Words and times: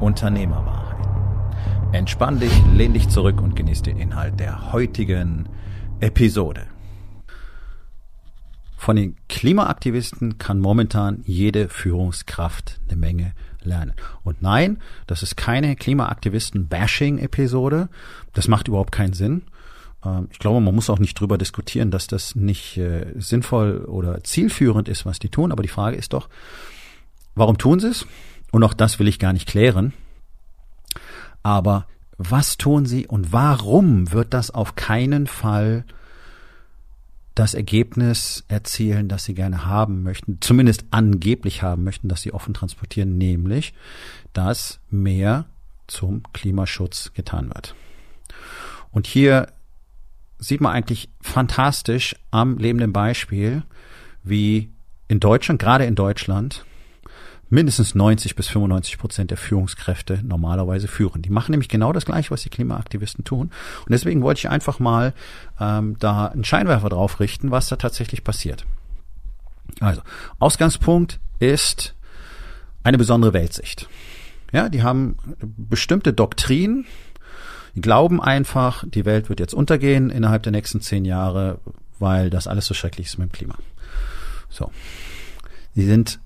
Unternehmerwahrheit. 0.00 0.96
Entspann 1.92 2.40
dich, 2.40 2.50
lehn 2.74 2.94
dich 2.94 3.08
zurück 3.08 3.40
und 3.40 3.54
genieß 3.56 3.82
den 3.82 3.96
Inhalt 3.96 4.38
der 4.40 4.72
heutigen 4.72 5.48
Episode. 6.00 6.66
Von 8.76 8.96
den 8.96 9.14
Klimaaktivisten 9.28 10.38
kann 10.38 10.58
momentan 10.60 11.22
jede 11.24 11.68
Führungskraft 11.68 12.80
eine 12.88 12.96
Menge 12.96 13.32
lernen. 13.62 13.92
Und 14.22 14.42
nein, 14.42 14.78
das 15.06 15.22
ist 15.22 15.36
keine 15.36 15.74
Klimaaktivisten-Bashing-Episode. 15.74 17.88
Das 18.34 18.48
macht 18.48 18.68
überhaupt 18.68 18.92
keinen 18.92 19.14
Sinn. 19.14 19.44
Ähm, 20.04 20.28
ich 20.30 20.38
glaube, 20.38 20.60
man 20.60 20.74
muss 20.74 20.90
auch 20.90 20.98
nicht 20.98 21.18
drüber 21.18 21.38
diskutieren, 21.38 21.90
dass 21.90 22.06
das 22.06 22.36
nicht 22.36 22.76
äh, 22.76 23.14
sinnvoll 23.16 23.86
oder 23.86 24.22
zielführend 24.22 24.86
ist, 24.88 25.06
was 25.06 25.18
die 25.18 25.30
tun. 25.30 25.50
Aber 25.50 25.62
die 25.62 25.68
Frage 25.68 25.96
ist 25.96 26.12
doch, 26.12 26.28
Warum 27.36 27.58
tun 27.58 27.78
sie 27.78 27.88
es? 27.88 28.06
Und 28.56 28.64
auch 28.64 28.72
das 28.72 28.98
will 28.98 29.06
ich 29.06 29.18
gar 29.18 29.34
nicht 29.34 29.46
klären. 29.46 29.92
Aber 31.42 31.86
was 32.16 32.56
tun 32.56 32.86
sie 32.86 33.06
und 33.06 33.30
warum 33.30 34.12
wird 34.12 34.32
das 34.32 34.50
auf 34.50 34.76
keinen 34.76 35.26
Fall 35.26 35.84
das 37.34 37.52
Ergebnis 37.52 38.44
erzielen, 38.48 39.08
das 39.08 39.24
sie 39.24 39.34
gerne 39.34 39.66
haben 39.66 40.02
möchten, 40.02 40.38
zumindest 40.40 40.86
angeblich 40.90 41.62
haben 41.62 41.84
möchten, 41.84 42.08
dass 42.08 42.22
sie 42.22 42.32
offen 42.32 42.54
transportieren, 42.54 43.18
nämlich, 43.18 43.74
dass 44.32 44.80
mehr 44.88 45.44
zum 45.86 46.22
Klimaschutz 46.32 47.12
getan 47.12 47.54
wird. 47.54 47.74
Und 48.90 49.06
hier 49.06 49.48
sieht 50.38 50.62
man 50.62 50.72
eigentlich 50.72 51.10
fantastisch 51.20 52.16
am 52.30 52.56
lebenden 52.56 52.94
Beispiel, 52.94 53.64
wie 54.22 54.70
in 55.08 55.20
Deutschland, 55.20 55.60
gerade 55.60 55.84
in 55.84 55.94
Deutschland, 55.94 56.64
mindestens 57.48 57.94
90 57.94 58.34
bis 58.34 58.48
95 58.48 58.98
Prozent 58.98 59.30
der 59.30 59.38
Führungskräfte 59.38 60.20
normalerweise 60.24 60.88
führen. 60.88 61.22
Die 61.22 61.30
machen 61.30 61.52
nämlich 61.52 61.68
genau 61.68 61.92
das 61.92 62.04
Gleiche, 62.04 62.30
was 62.30 62.42
die 62.42 62.50
Klimaaktivisten 62.50 63.24
tun. 63.24 63.50
Und 63.84 63.90
deswegen 63.90 64.22
wollte 64.22 64.38
ich 64.38 64.48
einfach 64.48 64.78
mal 64.78 65.14
ähm, 65.60 65.96
da 65.98 66.26
einen 66.26 66.44
Scheinwerfer 66.44 66.88
drauf 66.88 67.20
richten, 67.20 67.50
was 67.50 67.68
da 67.68 67.76
tatsächlich 67.76 68.24
passiert. 68.24 68.64
Also, 69.80 70.02
Ausgangspunkt 70.38 71.20
ist 71.38 71.94
eine 72.82 72.98
besondere 72.98 73.32
Weltsicht. 73.32 73.88
Ja, 74.52 74.68
die 74.68 74.82
haben 74.82 75.16
bestimmte 75.40 76.12
Doktrinen, 76.12 76.86
die 77.74 77.80
glauben 77.80 78.22
einfach, 78.22 78.84
die 78.86 79.04
Welt 79.04 79.28
wird 79.28 79.40
jetzt 79.40 79.54
untergehen 79.54 80.08
innerhalb 80.08 80.42
der 80.44 80.52
nächsten 80.52 80.80
zehn 80.80 81.04
Jahre, 81.04 81.58
weil 81.98 82.30
das 82.30 82.46
alles 82.46 82.66
so 82.66 82.74
schrecklich 82.74 83.08
ist 83.08 83.18
mit 83.18 83.30
dem 83.30 83.32
Klima. 83.32 83.56
So. 84.48 84.70
Sie 85.74 85.84
sind 85.84 86.20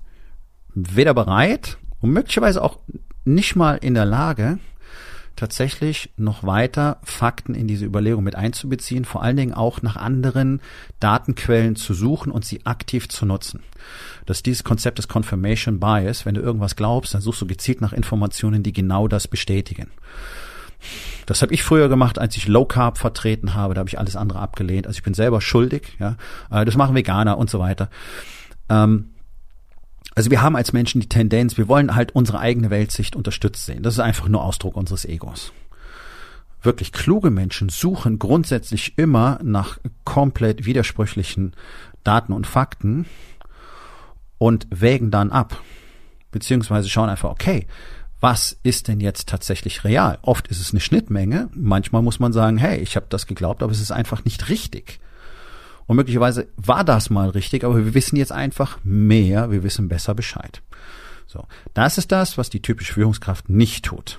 weder 0.73 1.13
bereit 1.13 1.77
und 1.99 2.11
möglicherweise 2.11 2.63
auch 2.63 2.79
nicht 3.25 3.55
mal 3.55 3.75
in 3.75 3.93
der 3.93 4.05
Lage, 4.05 4.59
tatsächlich 5.35 6.11
noch 6.17 6.43
weiter 6.43 6.99
Fakten 7.03 7.55
in 7.55 7.67
diese 7.67 7.85
Überlegung 7.85 8.23
mit 8.23 8.35
einzubeziehen, 8.35 9.05
vor 9.05 9.23
allen 9.23 9.37
Dingen 9.37 9.53
auch 9.53 9.81
nach 9.81 9.95
anderen 9.95 10.61
Datenquellen 10.99 11.75
zu 11.75 11.93
suchen 11.93 12.31
und 12.31 12.45
sie 12.45 12.65
aktiv 12.65 13.09
zu 13.09 13.25
nutzen. 13.25 13.61
Das 14.25 14.37
ist 14.37 14.45
dieses 14.45 14.63
Konzept 14.63 14.97
des 14.97 15.07
Confirmation 15.07 15.79
Bias. 15.79 16.25
Wenn 16.25 16.35
du 16.35 16.41
irgendwas 16.41 16.75
glaubst, 16.75 17.13
dann 17.13 17.21
suchst 17.21 17.41
du 17.41 17.47
gezielt 17.47 17.81
nach 17.81 17.93
Informationen, 17.93 18.61
die 18.61 18.73
genau 18.73 19.07
das 19.07 19.27
bestätigen. 19.27 19.87
Das 21.25 21.41
habe 21.41 21.53
ich 21.53 21.63
früher 21.63 21.89
gemacht, 21.89 22.19
als 22.19 22.35
ich 22.35 22.47
Low 22.47 22.65
Carb 22.65 22.97
vertreten 22.97 23.53
habe. 23.53 23.73
Da 23.73 23.79
habe 23.79 23.89
ich 23.89 23.99
alles 23.99 24.15
andere 24.15 24.39
abgelehnt. 24.39 24.87
Also 24.87 24.97
ich 24.97 25.03
bin 25.03 25.13
selber 25.13 25.41
schuldig. 25.41 25.95
Ja, 25.99 26.17
äh, 26.49 26.65
das 26.65 26.75
machen 26.75 26.95
Veganer 26.95 27.37
und 27.37 27.49
so 27.49 27.59
weiter. 27.59 27.89
Ähm, 28.69 29.10
also 30.15 30.29
wir 30.29 30.41
haben 30.41 30.55
als 30.55 30.73
Menschen 30.73 31.01
die 31.01 31.09
Tendenz, 31.09 31.57
wir 31.57 31.67
wollen 31.67 31.95
halt 31.95 32.13
unsere 32.13 32.39
eigene 32.39 32.69
Weltsicht 32.69 33.15
unterstützt 33.15 33.65
sehen. 33.65 33.83
Das 33.83 33.93
ist 33.93 33.99
einfach 33.99 34.27
nur 34.27 34.43
Ausdruck 34.43 34.75
unseres 34.75 35.05
Egos. 35.05 35.53
Wirklich 36.61 36.91
kluge 36.91 37.31
Menschen 37.31 37.69
suchen 37.69 38.19
grundsätzlich 38.19 38.97
immer 38.97 39.39
nach 39.41 39.79
komplett 40.03 40.65
widersprüchlichen 40.65 41.53
Daten 42.03 42.33
und 42.33 42.45
Fakten 42.45 43.05
und 44.37 44.67
wägen 44.69 45.11
dann 45.11 45.31
ab. 45.31 45.59
Beziehungsweise 46.31 46.89
schauen 46.89 47.09
einfach, 47.09 47.31
okay, 47.31 47.67
was 48.19 48.59
ist 48.61 48.87
denn 48.87 48.99
jetzt 48.99 49.27
tatsächlich 49.27 49.83
real? 49.83 50.19
Oft 50.21 50.47
ist 50.47 50.61
es 50.61 50.71
eine 50.71 50.79
Schnittmenge, 50.79 51.49
manchmal 51.55 52.03
muss 52.03 52.19
man 52.19 52.31
sagen, 52.31 52.57
hey, 52.57 52.79
ich 52.79 52.95
habe 52.95 53.07
das 53.09 53.25
geglaubt, 53.25 53.63
aber 53.63 53.71
es 53.71 53.81
ist 53.81 53.91
einfach 53.91 54.23
nicht 54.23 54.49
richtig. 54.49 54.99
Und 55.91 55.97
möglicherweise 55.97 56.47
war 56.55 56.85
das 56.85 57.09
mal 57.09 57.31
richtig, 57.31 57.65
aber 57.65 57.75
wir 57.75 57.93
wissen 57.93 58.15
jetzt 58.15 58.31
einfach 58.31 58.79
mehr, 58.81 59.51
wir 59.51 59.61
wissen 59.61 59.89
besser 59.89 60.15
Bescheid. 60.15 60.61
So, 61.27 61.43
das 61.73 61.97
ist 61.97 62.13
das, 62.13 62.37
was 62.37 62.49
die 62.49 62.61
typische 62.61 62.93
Führungskraft 62.93 63.49
nicht 63.49 63.83
tut. 63.83 64.17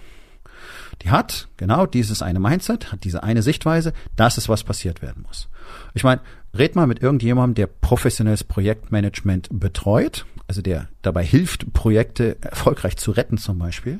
Die 1.00 1.08
hat 1.08 1.48
genau 1.56 1.86
dieses 1.86 2.20
eine 2.20 2.40
Mindset, 2.40 2.92
hat 2.92 3.04
diese 3.04 3.22
eine 3.22 3.40
Sichtweise, 3.40 3.94
das 4.16 4.36
ist, 4.36 4.50
was 4.50 4.64
passiert 4.64 5.00
werden 5.00 5.24
muss. 5.26 5.48
Ich 5.94 6.04
meine, 6.04 6.20
red 6.52 6.76
mal 6.76 6.86
mit 6.86 7.00
irgendjemandem, 7.00 7.54
der 7.54 7.68
professionelles 7.68 8.44
Projektmanagement 8.44 9.48
betreut, 9.50 10.26
also 10.48 10.60
der 10.60 10.90
dabei 11.00 11.24
hilft, 11.24 11.72
Projekte 11.72 12.36
erfolgreich 12.42 12.98
zu 12.98 13.12
retten 13.12 13.38
zum 13.38 13.58
Beispiel. 13.58 13.98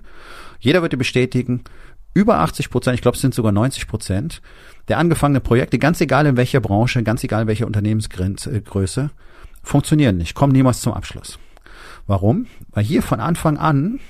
Jeder 0.60 0.82
wird 0.82 0.92
dir 0.92 0.98
bestätigen, 0.98 1.64
über 2.14 2.40
80 2.40 2.70
Prozent, 2.70 2.94
ich 2.94 3.02
glaube 3.02 3.16
es 3.16 3.20
sind 3.22 3.34
sogar 3.34 3.52
90 3.52 3.86
Prozent, 3.86 4.42
der 4.88 4.98
angefangene 4.98 5.40
Projekte, 5.40 5.78
ganz 5.78 6.00
egal 6.00 6.26
in 6.26 6.36
welcher 6.36 6.60
Branche, 6.60 7.02
ganz 7.02 7.24
egal 7.24 7.42
in 7.42 7.48
welcher 7.48 7.66
Unternehmensgröße, 7.66 9.10
funktionieren 9.62 10.16
nicht, 10.16 10.34
kommen 10.34 10.52
niemals 10.52 10.80
zum 10.80 10.92
Abschluss. 10.92 11.38
Warum? 12.06 12.46
Weil 12.70 12.84
hier 12.84 13.02
von 13.02 13.20
Anfang 13.20 13.56
an 13.56 14.00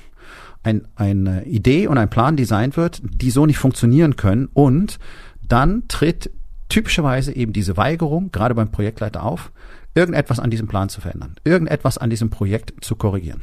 ein, 0.63 0.87
eine 0.97 1.45
Idee 1.45 1.87
und 1.89 1.99
ein 1.99 2.11
Plan 2.11 2.37
designt 2.37 2.77
wird, 2.77 3.03
die 3.03 3.31
so 3.31 3.47
nicht 3.47 3.59
funktionieren 3.59 4.17
können 4.17 4.49
und 4.53 4.99
dann 5.47 5.87
tritt 5.89 6.31
typischerweise 6.69 7.35
eben 7.35 7.53
diese 7.53 7.77
Weigerung, 7.77 8.33
gerade 8.33 8.55
beim 8.55 8.71
Projektleiter 8.71 9.23
auf, 9.23 9.53
irgendetwas 9.95 10.41
an 10.41 10.51
diesem 10.51 10.69
Plan 10.69 10.89
zu 10.89 11.01
verändern, 11.01 11.37
irgendetwas 11.45 11.99
an 11.99 12.09
diesem 12.09 12.31
Projekt 12.31 12.83
zu 12.83 12.97
korrigieren. 12.97 13.43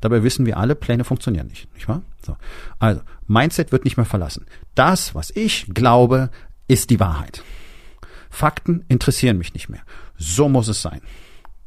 Dabei 0.00 0.22
wissen 0.22 0.46
wir 0.46 0.56
alle, 0.56 0.74
Pläne 0.74 1.04
funktionieren 1.04 1.48
nicht, 1.48 1.72
nicht 1.74 1.88
wahr? 1.88 2.02
So. 2.24 2.36
Also, 2.78 3.02
Mindset 3.26 3.72
wird 3.72 3.84
nicht 3.84 3.96
mehr 3.96 4.06
verlassen. 4.06 4.46
Das, 4.74 5.14
was 5.14 5.30
ich 5.30 5.66
glaube, 5.72 6.30
ist 6.68 6.90
die 6.90 7.00
Wahrheit. 7.00 7.42
Fakten 8.30 8.84
interessieren 8.88 9.38
mich 9.38 9.54
nicht 9.54 9.68
mehr. 9.68 9.82
So 10.16 10.48
muss 10.48 10.68
es 10.68 10.80
sein. 10.80 11.02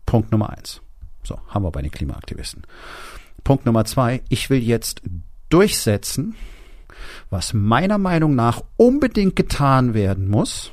Punkt 0.05 0.31
Nummer 0.31 0.49
eins. 0.49 0.81
So, 1.23 1.39
haben 1.47 1.63
wir 1.63 1.71
bei 1.71 1.81
den 1.81 1.91
Klimaaktivisten. 1.91 2.63
Punkt 3.43 3.65
Nummer 3.65 3.85
zwei. 3.85 4.23
Ich 4.29 4.49
will 4.49 4.61
jetzt 4.61 5.01
durchsetzen, 5.49 6.35
was 7.29 7.53
meiner 7.53 7.97
Meinung 7.97 8.35
nach 8.35 8.63
unbedingt 8.77 9.35
getan 9.35 9.93
werden 9.93 10.27
muss, 10.29 10.71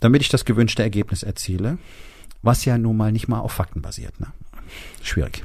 damit 0.00 0.22
ich 0.22 0.28
das 0.28 0.44
gewünschte 0.44 0.82
Ergebnis 0.82 1.22
erziele, 1.22 1.78
was 2.42 2.64
ja 2.64 2.76
nun 2.76 2.96
mal 2.96 3.12
nicht 3.12 3.28
mal 3.28 3.40
auf 3.40 3.52
Fakten 3.52 3.80
basiert. 3.80 4.20
Ne? 4.20 4.26
Schwierig. 5.02 5.44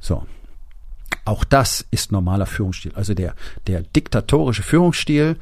So. 0.00 0.26
Auch 1.24 1.44
das 1.44 1.86
ist 1.90 2.12
normaler 2.12 2.46
Führungsstil. 2.46 2.92
Also 2.94 3.14
der, 3.14 3.34
der 3.66 3.82
diktatorische 3.82 4.62
Führungsstil 4.62 5.36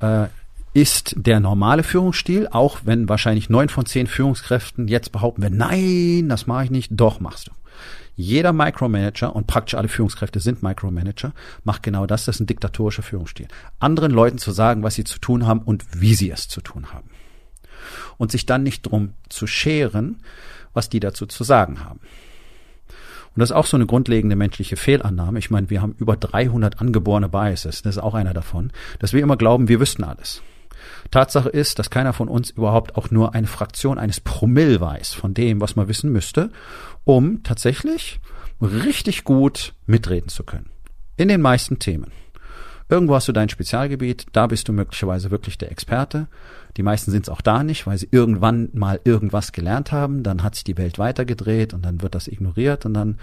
äh, 0.00 0.26
ist 0.72 1.14
der 1.16 1.40
normale 1.40 1.82
Führungsstil, 1.82 2.48
auch 2.50 2.80
wenn 2.84 3.08
wahrscheinlich 3.08 3.50
neun 3.50 3.68
von 3.68 3.86
zehn 3.86 4.06
Führungskräften 4.06 4.88
jetzt 4.88 5.12
behaupten 5.12 5.42
werden, 5.42 5.58
nein, 5.58 6.28
das 6.28 6.46
mache 6.46 6.64
ich 6.64 6.70
nicht, 6.70 6.90
doch 6.92 7.20
machst 7.20 7.48
du. 7.48 7.52
Jeder 8.16 8.52
Micromanager 8.52 9.34
und 9.34 9.46
praktisch 9.46 9.74
alle 9.74 9.88
Führungskräfte 9.88 10.40
sind 10.40 10.62
Micromanager, 10.62 11.32
macht 11.64 11.82
genau 11.82 12.06
das, 12.06 12.24
das 12.24 12.36
ist 12.36 12.40
ein 12.40 12.46
diktatorischer 12.46 13.02
Führungsstil. 13.02 13.48
Anderen 13.78 14.12
Leuten 14.12 14.38
zu 14.38 14.52
sagen, 14.52 14.82
was 14.82 14.94
sie 14.94 15.04
zu 15.04 15.18
tun 15.18 15.46
haben 15.46 15.60
und 15.60 15.84
wie 16.00 16.14
sie 16.14 16.30
es 16.30 16.46
zu 16.46 16.60
tun 16.60 16.92
haben. 16.92 17.08
Und 18.18 18.30
sich 18.30 18.46
dann 18.46 18.62
nicht 18.62 18.82
drum 18.82 19.14
zu 19.28 19.46
scheren, 19.46 20.22
was 20.74 20.88
die 20.88 21.00
dazu 21.00 21.26
zu 21.26 21.44
sagen 21.44 21.82
haben. 21.82 22.00
Und 23.40 23.44
das 23.44 23.52
ist 23.52 23.56
auch 23.56 23.64
so 23.64 23.78
eine 23.78 23.86
grundlegende 23.86 24.36
menschliche 24.36 24.76
Fehlannahme. 24.76 25.38
Ich 25.38 25.48
meine, 25.48 25.70
wir 25.70 25.80
haben 25.80 25.94
über 25.96 26.14
300 26.14 26.78
angeborene 26.78 27.30
Biases. 27.30 27.80
Das 27.80 27.96
ist 27.96 28.02
auch 28.02 28.12
einer 28.12 28.34
davon, 28.34 28.70
dass 28.98 29.14
wir 29.14 29.22
immer 29.22 29.38
glauben, 29.38 29.66
wir 29.66 29.80
wüssten 29.80 30.04
alles. 30.04 30.42
Tatsache 31.10 31.48
ist, 31.48 31.78
dass 31.78 31.88
keiner 31.88 32.12
von 32.12 32.28
uns 32.28 32.50
überhaupt 32.50 32.96
auch 32.96 33.10
nur 33.10 33.34
eine 33.34 33.46
Fraktion 33.46 33.98
eines 33.98 34.20
Promille 34.20 34.78
weiß 34.78 35.14
von 35.14 35.32
dem, 35.32 35.58
was 35.62 35.74
man 35.74 35.88
wissen 35.88 36.12
müsste, 36.12 36.50
um 37.04 37.42
tatsächlich 37.42 38.20
richtig 38.60 39.24
gut 39.24 39.72
mitreden 39.86 40.28
zu 40.28 40.44
können. 40.44 40.68
In 41.16 41.28
den 41.28 41.40
meisten 41.40 41.78
Themen. 41.78 42.12
Irgendwo 42.90 43.14
hast 43.14 43.28
du 43.28 43.32
dein 43.32 43.48
Spezialgebiet, 43.48 44.26
da 44.32 44.48
bist 44.48 44.66
du 44.66 44.72
möglicherweise 44.72 45.30
wirklich 45.30 45.56
der 45.56 45.70
Experte. 45.70 46.26
Die 46.76 46.82
meisten 46.82 47.12
sind 47.12 47.22
es 47.22 47.28
auch 47.28 47.40
da 47.40 47.62
nicht, 47.62 47.86
weil 47.86 47.96
sie 47.96 48.08
irgendwann 48.10 48.68
mal 48.72 49.00
irgendwas 49.04 49.52
gelernt 49.52 49.92
haben, 49.92 50.24
dann 50.24 50.42
hat 50.42 50.56
sich 50.56 50.64
die 50.64 50.76
Welt 50.76 50.98
weitergedreht 50.98 51.72
und 51.72 51.84
dann 51.84 52.02
wird 52.02 52.16
das 52.16 52.26
ignoriert 52.26 52.86
und 52.86 52.94
dann 52.94 53.18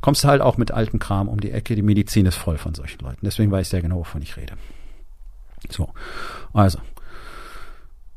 kommst 0.00 0.24
du 0.24 0.28
halt 0.28 0.42
auch 0.42 0.56
mit 0.56 0.72
altem 0.72 0.98
Kram 0.98 1.28
um 1.28 1.40
die 1.40 1.52
Ecke. 1.52 1.76
Die 1.76 1.82
Medizin 1.82 2.26
ist 2.26 2.34
voll 2.34 2.58
von 2.58 2.74
solchen 2.74 3.00
Leuten. 3.00 3.20
Deswegen 3.22 3.52
weiß 3.52 3.66
ich 3.66 3.70
sehr 3.70 3.82
genau, 3.82 3.98
wovon 3.98 4.22
ich 4.22 4.36
rede. 4.36 4.54
So, 5.70 5.90
also 6.52 6.80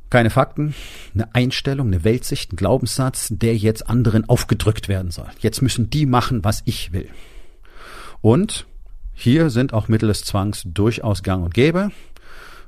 keine 0.09 0.31
Fakten, 0.31 0.73
eine 1.13 1.35
Einstellung, 1.35 1.87
eine 1.87 2.03
Weltsicht, 2.03 2.53
ein 2.53 2.55
Glaubenssatz, 2.55 3.27
der 3.31 3.55
jetzt 3.55 3.87
anderen 3.89 4.27
aufgedrückt 4.27 4.87
werden 4.87 5.11
soll. 5.11 5.27
Jetzt 5.39 5.61
müssen 5.61 5.89
die 5.91 6.07
machen, 6.07 6.43
was 6.43 6.63
ich 6.65 6.93
will. 6.93 7.09
Und 8.21 8.65
hier 9.15 9.49
sind 9.49 9.73
auch 9.73 9.87
Mittel 9.87 10.09
des 10.09 10.23
Zwangs 10.23 10.63
durchaus 10.65 11.23
gang 11.23 11.43
und 11.43 11.53
gäbe. 11.53 11.89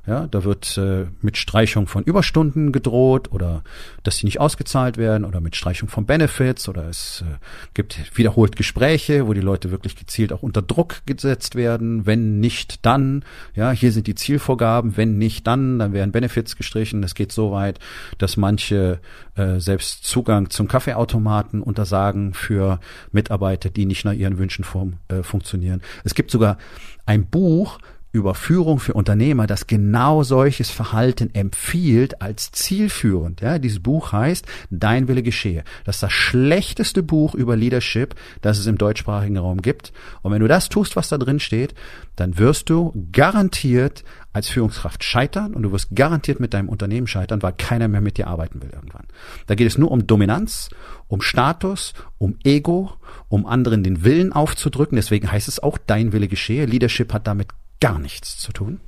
Ja, 0.08 0.26
da 0.26 0.42
wird 0.42 0.78
äh, 0.78 1.04
mit 1.20 1.36
Streichung 1.36 1.86
von 1.86 2.02
Überstunden 2.02 2.72
gedroht 2.72 3.30
oder 3.30 3.62
dass 4.04 4.16
sie 4.16 4.24
nicht 4.24 4.40
ausgezahlt 4.40 4.96
werden 4.96 5.26
oder 5.26 5.42
mit 5.42 5.54
Streichung 5.54 5.90
von 5.90 6.06
Benefits 6.06 6.66
oder 6.66 6.88
es 6.88 7.22
äh, 7.28 7.36
gibt 7.74 8.16
wiederholt 8.16 8.56
Gespräche, 8.56 9.26
wo 9.26 9.34
die 9.34 9.42
Leute 9.42 9.70
wirklich 9.70 9.96
gezielt 9.96 10.32
auch 10.32 10.42
unter 10.42 10.62
Druck 10.62 11.02
gesetzt 11.04 11.56
werden. 11.56 12.06
Wenn 12.06 12.40
nicht, 12.40 12.86
dann. 12.86 13.22
Ja, 13.54 13.70
hier 13.70 13.92
sind 13.92 14.06
die 14.06 14.14
Zielvorgaben. 14.14 14.96
Wenn 14.96 15.18
nicht, 15.18 15.46
dann, 15.46 15.78
dann 15.78 15.92
werden 15.92 16.10
Benefits 16.10 16.56
gestrichen. 16.56 17.02
Es 17.02 17.14
geht 17.14 17.30
so 17.30 17.52
weit, 17.52 17.78
dass 18.16 18.38
manche 18.38 19.00
äh, 19.34 19.60
selbst 19.60 20.04
Zugang 20.04 20.48
zum 20.48 20.68
Kaffeeautomaten 20.68 21.60
untersagen 21.60 22.32
für 22.32 22.80
Mitarbeiter, 23.12 23.68
die 23.68 23.84
nicht 23.84 24.06
nach 24.06 24.14
ihren 24.14 24.38
Wünschen 24.38 24.64
form, 24.64 24.94
äh, 25.08 25.22
funktionieren. 25.22 25.82
Es 26.02 26.14
gibt 26.14 26.30
sogar 26.30 26.56
ein 27.04 27.26
Buch, 27.26 27.78
Überführung 28.10 28.78
für 28.78 28.94
Unternehmer, 28.94 29.46
das 29.46 29.66
genau 29.66 30.22
solches 30.22 30.70
Verhalten 30.70 31.34
empfiehlt 31.34 32.22
als 32.22 32.50
zielführend. 32.52 33.40
Ja, 33.42 33.58
dieses 33.58 33.80
Buch 33.80 34.12
heißt 34.12 34.46
Dein 34.70 35.08
Wille 35.08 35.22
geschehe. 35.22 35.62
Das 35.84 35.96
ist 35.96 36.02
das 36.02 36.12
schlechteste 36.12 37.02
Buch 37.02 37.34
über 37.34 37.56
Leadership, 37.56 38.14
das 38.40 38.58
es 38.58 38.66
im 38.66 38.78
deutschsprachigen 38.78 39.36
Raum 39.36 39.60
gibt. 39.60 39.92
Und 40.22 40.32
wenn 40.32 40.40
du 40.40 40.48
das 40.48 40.68
tust, 40.68 40.96
was 40.96 41.08
da 41.08 41.18
drin 41.18 41.38
steht, 41.38 41.74
dann 42.16 42.38
wirst 42.38 42.70
du 42.70 42.92
garantiert 43.12 44.04
als 44.32 44.48
Führungskraft 44.48 45.04
scheitern 45.04 45.54
und 45.54 45.62
du 45.62 45.72
wirst 45.72 45.94
garantiert 45.94 46.40
mit 46.40 46.54
deinem 46.54 46.68
Unternehmen 46.68 47.06
scheitern, 47.06 47.42
weil 47.42 47.52
keiner 47.52 47.88
mehr 47.88 48.00
mit 48.00 48.18
dir 48.18 48.28
arbeiten 48.28 48.62
will 48.62 48.70
irgendwann. 48.72 49.06
Da 49.46 49.54
geht 49.54 49.66
es 49.66 49.78
nur 49.78 49.90
um 49.90 50.06
Dominanz, 50.06 50.70
um 51.08 51.20
Status, 51.20 51.92
um 52.18 52.36
Ego, 52.44 52.92
um 53.28 53.46
anderen 53.46 53.82
den 53.82 54.04
Willen 54.04 54.32
aufzudrücken. 54.32 54.96
Deswegen 54.96 55.30
heißt 55.30 55.48
es 55.48 55.62
auch 55.62 55.76
Dein 55.78 56.12
Wille 56.12 56.28
geschehe. 56.28 56.66
Leadership 56.66 57.12
hat 57.12 57.26
damit 57.26 57.48
gar 57.80 57.98
nichts 57.98 58.38
zu 58.38 58.52
tun. 58.52 58.80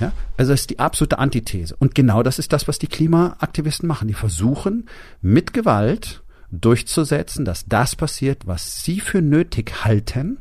Ja, 0.00 0.12
also 0.36 0.52
ist 0.52 0.70
die 0.70 0.78
absolute 0.78 1.18
Antithese. 1.18 1.76
Und 1.78 1.94
genau 1.94 2.22
das 2.22 2.38
ist 2.38 2.52
das, 2.52 2.66
was 2.66 2.78
die 2.78 2.86
Klimaaktivisten 2.86 3.86
machen. 3.86 4.08
Die 4.08 4.14
versuchen 4.14 4.88
mit 5.20 5.52
Gewalt 5.52 6.22
durchzusetzen, 6.50 7.44
dass 7.44 7.66
das 7.66 7.94
passiert, 7.96 8.46
was 8.46 8.82
sie 8.84 9.00
für 9.00 9.22
nötig 9.22 9.84
halten, 9.84 10.38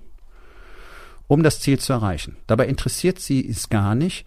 um 1.28 1.44
das 1.44 1.60
Ziel 1.60 1.80
zu 1.80 1.94
erreichen. 1.94 2.38
Dabei 2.48 2.68
interessiert 2.68 3.20
sie 3.20 3.48
es 3.48 3.70
gar 3.70 3.96
nicht, 3.96 4.26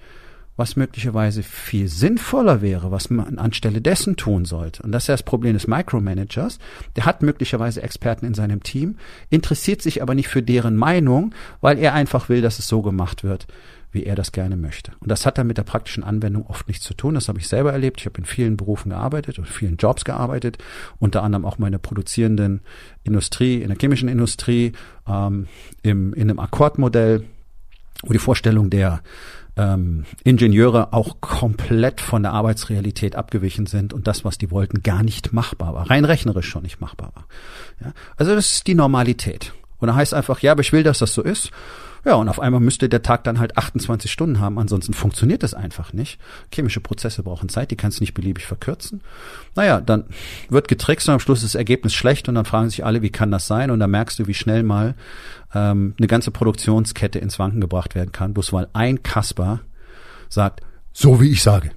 was 0.57 0.77
möglicherweise 0.77 1.43
viel 1.43 1.89
sinnvoller 1.89 2.63
wäre, 2.63 2.91
was 2.91 3.11
man 3.11 3.39
anstelle 3.39 3.81
dessen 3.81 4.17
tun 4.17 4.45
sollte. 4.45 4.83
Und 4.83 4.93
das 4.93 5.05
ist 5.05 5.09
ja 5.09 5.15
das 5.15 5.25
Problem 5.25 5.55
des 5.55 5.67
Micromanagers. 5.67 6.59
Der 6.95 7.07
hat 7.07 7.23
möglicherweise 7.23 7.83
Experten 7.83 8.27
in 8.27 8.35
seinem 8.35 8.63
Team, 8.63 8.97
interessiert 9.31 9.83
sich 9.83 10.01
aber 10.01 10.15
nicht 10.15 10.29
für 10.29 10.43
deren 10.43 10.77
Meinung, 10.77 11.35
weil 11.61 11.79
er 11.79 11.93
einfach 11.95 12.29
will, 12.29 12.41
dass 12.41 12.59
es 12.59 12.69
so 12.69 12.83
gemacht 12.83 13.25
wird, 13.25 13.49
wie 13.91 14.05
er 14.05 14.15
das 14.15 14.33
gerne 14.33 14.57
möchte. 14.57 14.93
Und 15.01 15.11
das 15.11 15.27
hat 15.27 15.39
dann 15.39 15.47
mit 15.47 15.59
der 15.59 15.63
praktischen 15.65 16.05
Anwendung 16.05 16.47
oft 16.47 16.69
nichts 16.69 16.85
zu 16.85 16.95
tun. 16.95 17.15
Das 17.15 17.29
habe 17.29 17.39
ich 17.39 17.49
selber 17.49 17.73
erlebt. 17.73 18.01
Ich 18.01 18.07
habe 18.07 18.19
in 18.19 18.25
vielen 18.25 18.57
Berufen 18.57 18.91
gearbeitet 18.91 19.39
und 19.39 19.49
vielen 19.49 19.77
Jobs 19.77 20.05
gearbeitet, 20.05 20.59
unter 20.99 21.23
anderem 21.23 21.45
auch 21.45 21.59
meine 21.59 21.79
produzierenden 21.79 22.61
Industrie, 23.03 23.61
in 23.61 23.69
der 23.69 23.79
chemischen 23.79 24.09
Industrie, 24.09 24.73
ähm, 25.09 25.47
im, 25.83 26.13
in 26.15 26.23
einem 26.23 26.39
Akkordmodell, 26.39 27.25
wo 28.03 28.13
die 28.13 28.19
Vorstellung 28.19 28.71
der 28.71 29.03
ähm, 29.57 30.05
Ingenieure 30.25 30.93
auch 30.93 31.21
komplett 31.21 32.01
von 32.01 32.23
der 32.23 32.33
Arbeitsrealität 32.33 33.17
abgewichen 33.17 33.67
sind 33.67 33.93
und 33.93 34.07
das, 34.07 34.25
was 34.25 34.39
die 34.39 34.51
wollten, 34.51 34.83
gar 34.83 35.03
nicht 35.03 35.33
machbar 35.33 35.75
war. 35.75 35.91
Rein 35.91 36.05
rechnerisch 36.05 36.49
schon 36.49 36.63
nicht 36.63 36.81
machbar 36.81 37.13
war. 37.15 37.27
Ja? 37.81 37.93
Also 38.17 38.35
das 38.35 38.53
ist 38.53 38.67
die 38.67 38.75
Normalität. 38.75 39.53
Und 39.79 39.89
da 39.89 39.95
heißt 39.95 40.15
einfach, 40.15 40.41
ja, 40.41 40.53
aber 40.53 40.63
ich 40.63 40.73
will, 40.73 40.83
dass 40.83 40.99
das 40.99 41.15
so 41.15 41.23
ist. 41.23 41.51
Ja, 42.05 42.17
und 42.17 42.29
auf 42.29 42.39
einmal 42.39 42.61
müsste 42.61 42.91
der 42.91 43.03
Tag 43.03 43.25
dann 43.25 43.39
halt 43.39 43.57
28 43.57 44.13
Stunden 44.13 44.39
haben, 44.39 44.59
ansonsten 44.59 44.93
funktioniert 44.93 45.43
das 45.43 45.55
einfach 45.55 45.95
nicht. 45.95 46.21
Chemische 46.53 46.81
Prozesse 46.81 47.23
brauchen 47.23 47.49
Zeit, 47.49 47.71
die 47.71 47.77
kannst 47.77 47.99
du 47.99 48.03
nicht 48.03 48.13
beliebig 48.13 48.47
verkürzen. 48.47 49.01
Naja, 49.55 49.81
dann 49.81 50.05
wird 50.51 50.69
getrickst 50.69 51.09
und 51.09 51.15
am 51.15 51.21
Schluss 51.21 51.39
ist 51.39 51.55
das 51.55 51.59
Ergebnis 51.59 51.95
schlecht 51.95 52.29
und 52.29 52.35
dann 52.35 52.45
fragen 52.45 52.69
sich 52.69 52.85
alle, 52.85 53.01
wie 53.01 53.11
kann 53.11 53.31
das 53.31 53.47
sein? 53.47 53.71
Und 53.71 53.81
dann 53.81 53.91
merkst 53.91 54.19
du, 54.19 54.27
wie 54.27 54.35
schnell 54.35 54.63
mal 54.63 54.95
ähm, 55.55 55.95
eine 55.99 56.07
ganze 56.07 56.31
Produktionskette 56.31 57.19
ins 57.19 57.39
Wanken 57.39 57.63
gebracht 57.63 57.95
werden 57.95 58.13
kann, 58.13 58.35
bloß 58.35 58.53
weil 58.53 58.69
ein 58.75 59.03
Kasper 59.03 59.61
sagt, 60.29 60.61
so 60.93 61.23
wie 61.23 61.31
ich 61.31 61.43
sage. 61.43 61.71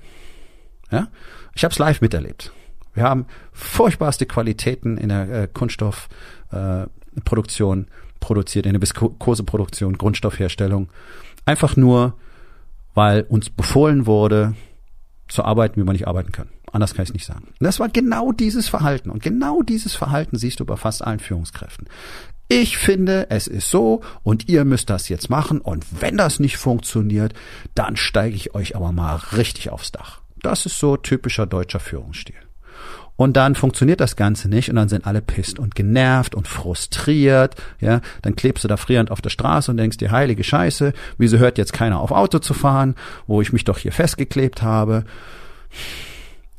Ja? 0.91 1.07
Ich 1.55 1.63
habe 1.63 1.71
es 1.71 1.79
live 1.79 2.01
miterlebt. 2.01 2.51
Wir 2.93 3.03
haben 3.03 3.27
furchtbarste 3.53 4.25
Qualitäten 4.25 4.97
in 4.97 5.07
der 5.09 5.43
äh, 5.43 5.47
Kunststoffproduktion. 5.51 7.83
Äh, 7.83 7.87
produziert, 8.19 8.65
in 8.65 8.73
der 8.73 8.81
Viskoseproduktion, 8.81 9.97
Grundstoffherstellung. 9.97 10.89
Einfach 11.45 11.75
nur, 11.75 12.15
weil 12.93 13.21
uns 13.23 13.49
befohlen 13.49 14.05
wurde, 14.05 14.55
zu 15.27 15.43
arbeiten, 15.43 15.79
wie 15.79 15.85
man 15.85 15.93
nicht 15.93 16.07
arbeiten 16.07 16.31
kann. 16.31 16.49
Anders 16.71 16.93
kann 16.93 17.03
ich 17.03 17.09
es 17.09 17.13
nicht 17.13 17.25
sagen. 17.25 17.45
Und 17.45 17.63
das 17.63 17.79
war 17.79 17.89
genau 17.89 18.31
dieses 18.31 18.67
Verhalten. 18.67 19.09
Und 19.09 19.23
genau 19.23 19.61
dieses 19.61 19.95
Verhalten 19.95 20.37
siehst 20.37 20.59
du 20.59 20.65
bei 20.65 20.75
fast 20.75 21.03
allen 21.03 21.19
Führungskräften. 21.19 21.87
Ich 22.49 22.77
finde, 22.77 23.29
es 23.29 23.47
ist 23.47 23.69
so 23.69 24.01
und 24.23 24.47
ihr 24.47 24.63
müsst 24.63 24.89
das 24.89 25.09
jetzt 25.09 25.29
machen 25.29 25.59
und 25.59 25.85
wenn 25.99 26.15
das 26.15 26.39
nicht 26.39 26.57
funktioniert, 26.57 27.33
dann 27.75 27.97
steige 27.97 28.35
ich 28.35 28.55
euch 28.55 28.75
aber 28.75 28.93
mal 28.93 29.15
richtig 29.35 29.69
aufs 29.69 29.91
Dach. 29.91 30.21
Das 30.41 30.65
ist 30.65 30.79
so 30.79 30.95
typischer 30.95 31.45
deutscher 31.45 31.81
Führungsstil. 31.81 32.35
Und 33.17 33.35
dann 33.35 33.55
funktioniert 33.55 33.99
das 33.99 34.15
Ganze 34.15 34.47
nicht 34.47 34.69
und 34.69 34.75
dann 34.75 34.89
sind 34.89 35.05
alle 35.05 35.21
pisst 35.21 35.59
und 35.59 35.75
genervt 35.75 36.35
und 36.35 36.47
frustriert. 36.47 37.55
Ja, 37.81 38.01
dann 38.21 38.35
klebst 38.35 38.63
du 38.63 38.67
da 38.67 38.77
frierend 38.77 39.11
auf 39.11 39.21
der 39.21 39.31
Straße 39.31 39.69
und 39.71 39.77
denkst 39.77 39.97
dir, 39.97 40.11
heilige 40.11 40.43
Scheiße, 40.43 40.93
wieso 41.17 41.39
hört 41.39 41.57
jetzt 41.57 41.73
keiner 41.73 41.99
auf 41.99 42.11
Auto 42.11 42.39
zu 42.39 42.53
fahren, 42.53 42.95
wo 43.25 43.41
ich 43.41 43.51
mich 43.51 43.65
doch 43.65 43.79
hier 43.79 43.91
festgeklebt 43.91 44.61
habe? 44.61 45.03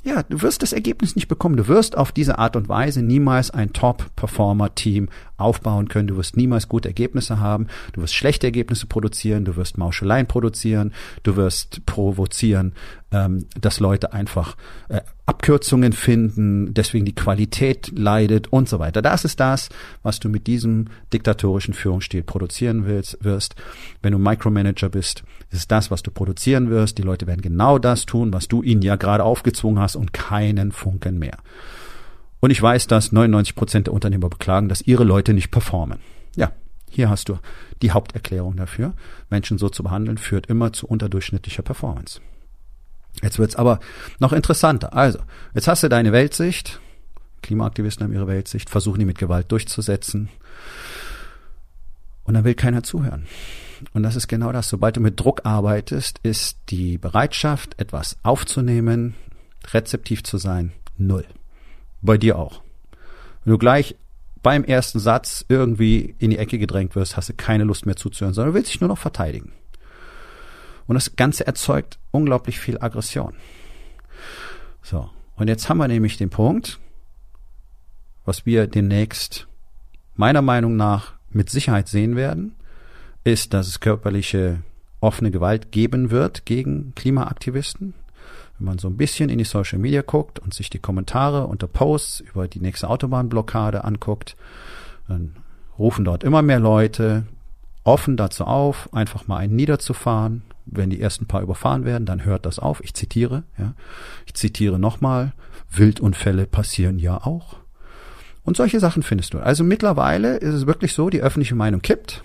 Ja, 0.03 0.23
du 0.23 0.43
wirst 0.43 0.63
das 0.63 0.73
Ergebnis 0.73 1.17
nicht 1.17 1.29
bekommen. 1.29 1.57
Du 1.57 1.69
wirst 1.69 1.97
auf 1.97 2.13
diese 2.13 2.39
Art 2.39 2.57
und 2.57 2.69
Weise 2.69 3.03
niemals 3.03 3.51
ein 3.51 3.73
Top-Performer-Team 3.73 5.09
aufbauen 5.39 5.89
können. 5.89 6.09
Du 6.09 6.17
wirst 6.17 6.37
niemals 6.37 6.69
gute 6.69 6.89
Ergebnisse 6.89 7.41
haben. 7.41 7.69
Du 7.93 8.03
wirst 8.03 8.15
schlechte 8.15 8.47
Ergebnisse 8.47 8.87
produzieren. 8.87 9.45
Du 9.45 9.57
wirst 9.57 9.79
Mauscheleien 9.79 10.27
produzieren. 10.27 10.93
Du 11.23 11.37
wirst 11.37 11.87
provozieren, 11.87 12.75
ähm, 13.11 13.47
dass 13.59 13.81
Leute 13.81 14.13
einfach 14.13 14.57
äh, 14.89 15.01
Abkürzungen 15.25 15.93
finden, 15.93 16.73
deswegen 16.75 17.05
die 17.05 17.15
Qualität 17.15 17.93
leidet 17.97 18.49
und 18.49 18.69
so 18.69 18.79
weiter. 18.79 19.03
Das 19.03 19.25
ist 19.25 19.41
das, 19.41 19.69
was 20.03 20.21
du 20.21 20.29
mit 20.29 20.47
diesem 20.47 20.87
diktatorischen 21.13 21.75
Führungsstil 21.75 22.23
produzieren 22.23 22.87
willst, 22.87 23.23
wirst. 23.23 23.55
Wenn 24.03 24.13
du 24.13 24.19
Micromanager 24.19 24.89
bist, 24.89 25.23
ist 25.51 25.71
das, 25.71 25.91
was 25.91 26.03
du 26.03 26.11
produzieren 26.11 26.71
wirst. 26.71 26.99
Die 26.99 27.03
Leute 27.03 27.27
werden 27.27 27.43
genau 27.43 27.79
das 27.79 28.07
tun, 28.07 28.33
was 28.33 28.49
du 28.49 28.63
ihnen 28.63 28.83
ja 28.83 28.97
gerade 28.97 29.25
aufgezwungen 29.25 29.81
hast 29.81 29.97
und 29.97 30.13
keinen 30.13 30.73
Funken 30.73 31.19
mehr. 31.19 31.39
Und 32.41 32.51
ich 32.51 32.63
weiß, 32.63 32.87
dass 32.87 33.13
99 33.13 33.55
Prozent 33.55 33.87
der 33.87 33.95
Unternehmer 33.95 34.29
beklagen, 34.29 34.69
dass 34.69 34.83
ihre 34.83 35.05
Leute 35.05 35.35
nicht 35.35 35.51
performen. 35.51 35.99
Ja, 36.37 36.53
hier 36.91 37.11
hast 37.11 37.29
du 37.29 37.39
die 37.83 37.91
Haupterklärung 37.91 38.57
dafür. 38.57 38.95
Menschen 39.31 39.59
so 39.59 39.69
zu 39.69 39.83
behandeln 39.83 40.19
führt 40.19 40.47
immer 40.47 40.73
zu 40.73 40.87
unterdurchschnittlicher 40.87 41.63
Performance. 41.63 42.21
Jetzt 43.23 43.39
wird's 43.39 43.57
aber 43.57 43.81
noch 44.21 44.33
interessanter. 44.33 44.95
Also, 44.95 45.19
jetzt 45.55 45.69
hast 45.69 45.83
du 45.83 45.89
deine 45.89 46.13
Weltsicht. 46.13 46.81
Klimaaktivisten 47.43 48.05
haben 48.05 48.13
ihre 48.13 48.27
Weltsicht, 48.27 48.71
versuchen 48.71 49.01
die 49.01 49.05
mit 49.05 49.19
Gewalt 49.19 49.51
durchzusetzen. 49.51 50.29
Und 52.25 52.35
dann 52.35 52.45
will 52.45 52.55
keiner 52.55 52.83
zuhören. 52.83 53.27
Und 53.93 54.03
das 54.03 54.17
ist 54.17 54.29
genau 54.29 54.53
das. 54.53 54.69
Sobald 54.69 54.97
du 54.97 55.01
mit 55.01 55.19
Druck 55.19 55.45
arbeitest, 55.45 56.19
ist 56.23 56.59
die 56.69 56.99
Bereitschaft, 56.99 57.81
etwas 57.81 58.17
aufzunehmen, 58.23 59.15
rezeptiv 59.73 60.25
zu 60.25 60.37
sein, 60.39 60.73
null. 60.97 61.25
Bei 62.01 62.19
dir 62.19 62.39
auch. 62.39 62.63
Wenn 63.45 63.53
du 63.53 63.59
gleich 63.59 63.97
beim 64.43 64.65
ersten 64.65 64.99
Satz 64.99 65.45
irgendwie 65.49 66.15
in 66.19 66.31
die 66.31 66.39
Ecke 66.39 66.59
gedrängt 66.59 66.95
wirst, 66.95 67.17
hast 67.17 67.29
du 67.29 67.35
keine 67.35 67.65
Lust 67.65 67.87
mehr 67.87 67.97
zuzuhören, 67.97 68.35
sondern 68.35 68.55
willst 68.55 68.73
dich 68.73 68.81
nur 68.81 68.89
noch 68.89 68.99
verteidigen. 68.99 69.53
Und 70.87 70.95
das 70.95 71.17
Ganze 71.17 71.47
erzeugt 71.47 71.99
unglaublich 72.11 72.59
viel 72.59 72.79
Aggression. 72.81 73.35
So. 74.83 75.11
Und 75.37 75.49
jetzt 75.49 75.69
haben 75.69 75.79
wir 75.79 75.87
nämlich 75.87 76.17
den 76.17 76.31
Punkt, 76.31 76.81
was 78.25 78.45
wir 78.45 78.67
demnächst 78.67 79.47
meiner 80.17 80.43
Meinung 80.43 80.77
nach 80.77 81.15
mit 81.31 81.49
Sicherheit 81.51 81.89
sehen 81.89 82.17
werden, 82.17 82.57
ist, 83.23 83.55
dass 83.55 83.69
es 83.69 83.81
körperliche 83.81 84.63
offene 85.01 85.31
Gewalt 85.31 85.71
geben 85.71 86.11
wird 86.11 86.45
gegen 86.45 86.95
Klimaaktivisten. 86.95 87.95
Wenn 88.59 88.67
man 88.67 88.79
so 88.79 88.89
ein 88.89 88.97
bisschen 88.97 89.31
in 89.31 89.39
die 89.39 89.45
Social 89.45 89.79
Media 89.79 90.03
guckt 90.03 90.39
und 90.39 90.53
sich 90.53 90.69
die 90.71 90.79
Kommentare 90.79 91.47
unter 91.47 91.67
Posts 91.67 92.21
über 92.21 92.49
die 92.49 92.61
nächste 92.61 92.91
Autobahnblockade 92.91 93.85
anguckt, 93.85 94.37
dann 95.07 95.37
rufen 95.79 96.05
dort 96.05 96.25
immer 96.25 96.43
mehr 96.43 96.59
Leute 96.59 97.25
offen 97.85 98.17
dazu 98.17 98.45
auf, 98.45 98.93
einfach 98.93 99.27
mal 99.27 99.39
einen 99.39 99.57
niederzufahren. 99.57 100.43
Wenn 100.67 100.91
die 100.91 101.01
ersten 101.01 101.27
paar 101.27 101.41
überfahren 101.41 101.87
werden, 101.87 102.05
dann 102.05 102.25
hört 102.25 102.45
das 102.45 102.59
auf. 102.59 102.83
Ich 102.85 102.93
zitiere, 102.93 103.45
ja. 103.57 103.73
Ich 104.27 104.35
zitiere 104.35 104.79
nochmal. 104.79 105.33
Wildunfälle 105.71 106.47
passieren 106.47 106.99
ja 106.99 107.17
auch. 107.17 107.57
Und 108.45 108.57
solche 108.57 108.81
Sachen 108.81 109.03
findest 109.03 109.35
du. 109.35 109.39
Also 109.39 109.65
mittlerweile 109.65 110.37
ist 110.37 110.55
es 110.55 110.67
wirklich 110.67 110.93
so, 110.93 111.09
die 111.11 111.23
öffentliche 111.23 111.55
Meinung 111.55 111.81
kippt. 111.81 112.23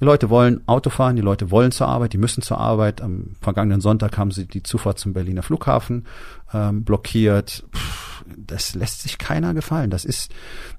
Die 0.00 0.04
Leute 0.04 0.30
wollen 0.30 0.66
Auto 0.66 0.90
fahren, 0.90 1.16
die 1.16 1.22
Leute 1.22 1.50
wollen 1.50 1.72
zur 1.72 1.88
Arbeit, 1.88 2.12
die 2.12 2.18
müssen 2.18 2.42
zur 2.42 2.58
Arbeit. 2.58 3.00
Am 3.00 3.34
vergangenen 3.40 3.80
Sonntag 3.80 4.16
haben 4.16 4.30
sie 4.30 4.46
die 4.46 4.62
Zufahrt 4.62 4.98
zum 4.98 5.12
Berliner 5.12 5.42
Flughafen 5.42 6.06
ähm, 6.54 6.84
blockiert. 6.84 7.64
Puh, 7.72 7.78
das 8.36 8.74
lässt 8.74 9.02
sich 9.02 9.18
keiner 9.18 9.54
gefallen. 9.54 9.90
Das 9.90 10.04
ist 10.04 10.32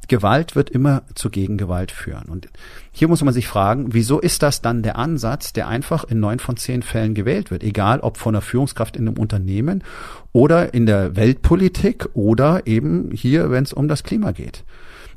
Gewalt 0.07 0.55
wird 0.55 0.69
immer 0.69 1.03
zu 1.15 1.29
Gegengewalt 1.29 1.91
führen. 1.91 2.29
Und 2.29 2.49
hier 2.91 3.07
muss 3.07 3.23
man 3.23 3.33
sich 3.33 3.47
fragen, 3.47 3.93
wieso 3.93 4.19
ist 4.19 4.41
das 4.41 4.61
dann 4.61 4.83
der 4.83 4.97
Ansatz, 4.97 5.53
der 5.53 5.67
einfach 5.67 6.03
in 6.03 6.19
neun 6.19 6.39
von 6.39 6.57
zehn 6.57 6.81
Fällen 6.81 7.13
gewählt 7.13 7.51
wird? 7.51 7.63
Egal 7.63 7.99
ob 7.99 8.17
von 8.17 8.35
einer 8.35 8.41
Führungskraft 8.41 8.95
in 8.95 9.07
einem 9.07 9.17
Unternehmen 9.17 9.83
oder 10.31 10.73
in 10.73 10.85
der 10.85 11.15
Weltpolitik 11.15 12.09
oder 12.13 12.65
eben 12.65 13.11
hier, 13.11 13.51
wenn 13.51 13.63
es 13.63 13.73
um 13.73 13.87
das 13.87 14.03
Klima 14.03 14.31
geht. 14.31 14.63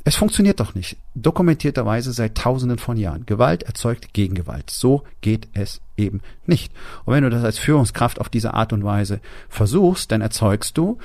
Es 0.05 0.17
funktioniert 0.17 0.59
doch 0.59 0.75
nicht. 0.75 0.97
Dokumentierterweise 1.15 2.13
seit 2.13 2.37
tausenden 2.37 2.79
von 2.79 2.97
Jahren. 2.97 3.25
Gewalt 3.25 3.63
erzeugt 3.63 4.13
Gegengewalt. 4.13 4.71
So 4.71 5.05
geht 5.21 5.49
es 5.53 5.81
eben 5.97 6.21
nicht. 6.45 6.73
Und 7.05 7.15
wenn 7.15 7.23
du 7.23 7.31
das 7.31 7.45
als 7.45 7.59
Führungskraft 7.59 8.21
auf 8.21 8.29
diese 8.29 8.55
Art 8.55 8.73
und 8.73 8.85
Weise 8.85 9.21
versuchst, 9.49 10.11
dann 10.11 10.21
erzeugst 10.21 10.77
du 10.77 10.99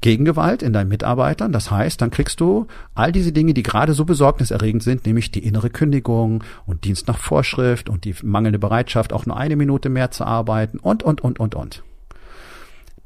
Gegengewalt 0.00 0.62
in 0.62 0.72
deinen 0.72 0.88
Mitarbeitern. 0.88 1.52
Das 1.52 1.70
heißt, 1.70 2.02
dann 2.02 2.10
kriegst 2.10 2.40
du 2.40 2.66
all 2.94 3.12
diese 3.12 3.32
Dinge, 3.32 3.54
die 3.54 3.62
gerade 3.62 3.94
so 3.94 4.04
besorgniserregend 4.04 4.82
sind, 4.82 5.06
nämlich 5.06 5.30
die 5.30 5.46
innere 5.46 5.70
Kündigung 5.70 6.42
und 6.66 6.84
Dienst 6.84 7.06
nach 7.06 7.18
Vorschrift 7.18 7.88
und 7.88 8.04
die 8.04 8.14
mangelnde 8.22 8.58
Bereitschaft, 8.58 9.12
auch 9.12 9.26
nur 9.26 9.36
eine 9.36 9.56
Minute 9.56 9.88
mehr 9.88 10.10
zu 10.10 10.24
arbeiten 10.24 10.78
und, 10.78 11.02
und, 11.04 11.22
und, 11.22 11.38
und, 11.38 11.54
und. 11.54 11.84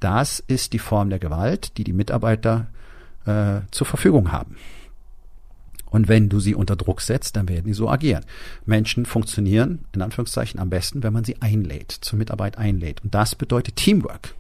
Das 0.01 0.41
ist 0.41 0.73
die 0.73 0.79
Form 0.79 1.11
der 1.11 1.19
Gewalt, 1.19 1.77
die 1.77 1.85
die 1.85 1.93
Mitarbeiter 1.93 2.69
äh, 3.27 3.61
zur 3.71 3.87
Verfügung 3.87 4.33
haben. 4.33 4.57
Und 5.91 6.09
wenn 6.09 6.29
du 6.29 6.41
sie 6.41 6.55
unter 6.55 6.77
Druck 6.77 7.01
setzt, 7.01 7.37
dann 7.37 7.49
werden 7.49 7.67
die 7.67 7.73
so 7.73 7.89
agieren. 7.89 8.25
Menschen 8.67 9.07
funktionieren, 9.07 9.85
in 9.95 10.03
Anführungszeichen, 10.03 10.61
am 10.61 10.71
besten, 10.71 11.03
wenn 11.03 11.13
man 11.13 11.25
sie 11.25 11.41
einlädt, 11.41 11.93
zur 11.93 12.19
Mitarbeit 12.19 12.59
einlädt. 12.59 13.03
Und 13.03 13.15
das 13.15 13.35
bedeutet 13.35 13.77
Teamwork. 13.77 14.35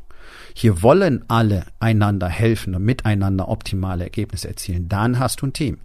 Hier 0.55 0.83
wollen 0.83 1.25
alle 1.29 1.67
einander 1.81 2.29
helfen 2.29 2.75
und 2.75 2.85
miteinander 2.85 3.49
optimale 3.49 4.05
Ergebnisse 4.05 4.49
erzielen. 4.49 4.89
Dann 4.89 5.19
hast 5.19 5.41
du 5.41 5.47
ein 5.47 5.53
Team. 5.53 5.79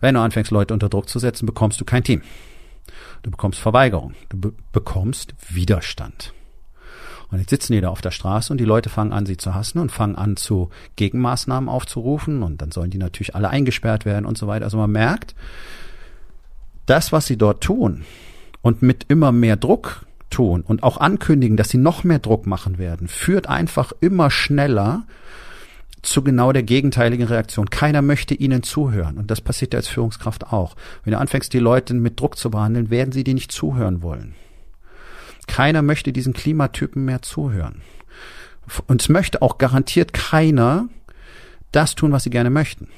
Wenn 0.00 0.14
du 0.14 0.20
anfängst, 0.20 0.50
Leute 0.50 0.74
unter 0.74 0.88
Druck 0.88 1.08
zu 1.08 1.18
setzen, 1.18 1.46
bekommst 1.46 1.80
du 1.80 1.84
kein 1.84 2.04
Team. 2.04 2.22
Du 3.22 3.30
bekommst 3.30 3.58
Verweigerung. 3.58 4.14
Du 4.28 4.38
be 4.38 4.52
bekommst 4.72 5.34
Widerstand. 5.48 6.32
Und 7.30 7.38
jetzt 7.38 7.50
sitzen 7.50 7.74
die 7.74 7.80
da 7.80 7.90
auf 7.90 8.00
der 8.00 8.10
Straße 8.10 8.52
und 8.52 8.58
die 8.58 8.64
Leute 8.64 8.88
fangen 8.88 9.12
an, 9.12 9.26
sie 9.26 9.36
zu 9.36 9.54
hassen 9.54 9.78
und 9.78 9.92
fangen 9.92 10.16
an, 10.16 10.36
zu 10.36 10.70
Gegenmaßnahmen 10.96 11.68
aufzurufen 11.68 12.42
und 12.42 12.62
dann 12.62 12.70
sollen 12.70 12.90
die 12.90 12.98
natürlich 12.98 13.34
alle 13.34 13.50
eingesperrt 13.50 14.06
werden 14.06 14.24
und 14.24 14.38
so 14.38 14.46
weiter. 14.46 14.64
Also 14.64 14.78
man 14.78 14.90
merkt, 14.90 15.34
das, 16.86 17.12
was 17.12 17.26
sie 17.26 17.36
dort 17.36 17.62
tun 17.62 18.04
und 18.62 18.80
mit 18.80 19.04
immer 19.08 19.30
mehr 19.30 19.56
Druck 19.56 20.06
tun 20.30 20.62
und 20.62 20.82
auch 20.82 20.96
ankündigen, 20.96 21.56
dass 21.56 21.68
sie 21.68 21.78
noch 21.78 22.02
mehr 22.02 22.18
Druck 22.18 22.46
machen 22.46 22.78
werden, 22.78 23.08
führt 23.08 23.46
einfach 23.46 23.92
immer 24.00 24.30
schneller 24.30 25.04
zu 26.02 26.22
genau 26.22 26.52
der 26.52 26.62
gegenteiligen 26.62 27.26
Reaktion. 27.26 27.70
Keiner 27.70 28.02
möchte 28.02 28.34
ihnen 28.34 28.62
zuhören. 28.62 29.18
Und 29.18 29.30
das 29.30 29.40
passiert 29.40 29.74
ja 29.74 29.78
als 29.78 29.88
Führungskraft 29.88 30.52
auch. 30.52 30.76
Wenn 31.04 31.12
du 31.12 31.18
anfängst, 31.18 31.52
die 31.52 31.58
Leute 31.58 31.92
mit 31.94 32.20
Druck 32.20 32.38
zu 32.38 32.50
behandeln, 32.50 32.90
werden 32.90 33.12
sie 33.12 33.24
dir 33.24 33.34
nicht 33.34 33.52
zuhören 33.52 34.00
wollen. 34.00 34.34
Keiner 35.48 35.82
möchte 35.82 36.12
diesen 36.12 36.34
Klimatypen 36.34 37.04
mehr 37.04 37.22
zuhören. 37.22 37.82
Und 38.86 39.02
es 39.02 39.08
möchte 39.08 39.42
auch 39.42 39.58
garantiert 39.58 40.12
keiner 40.12 40.88
das 41.72 41.94
tun, 41.94 42.12
was 42.12 42.22
sie 42.22 42.30
gerne 42.30 42.50
möchten. 42.50 42.88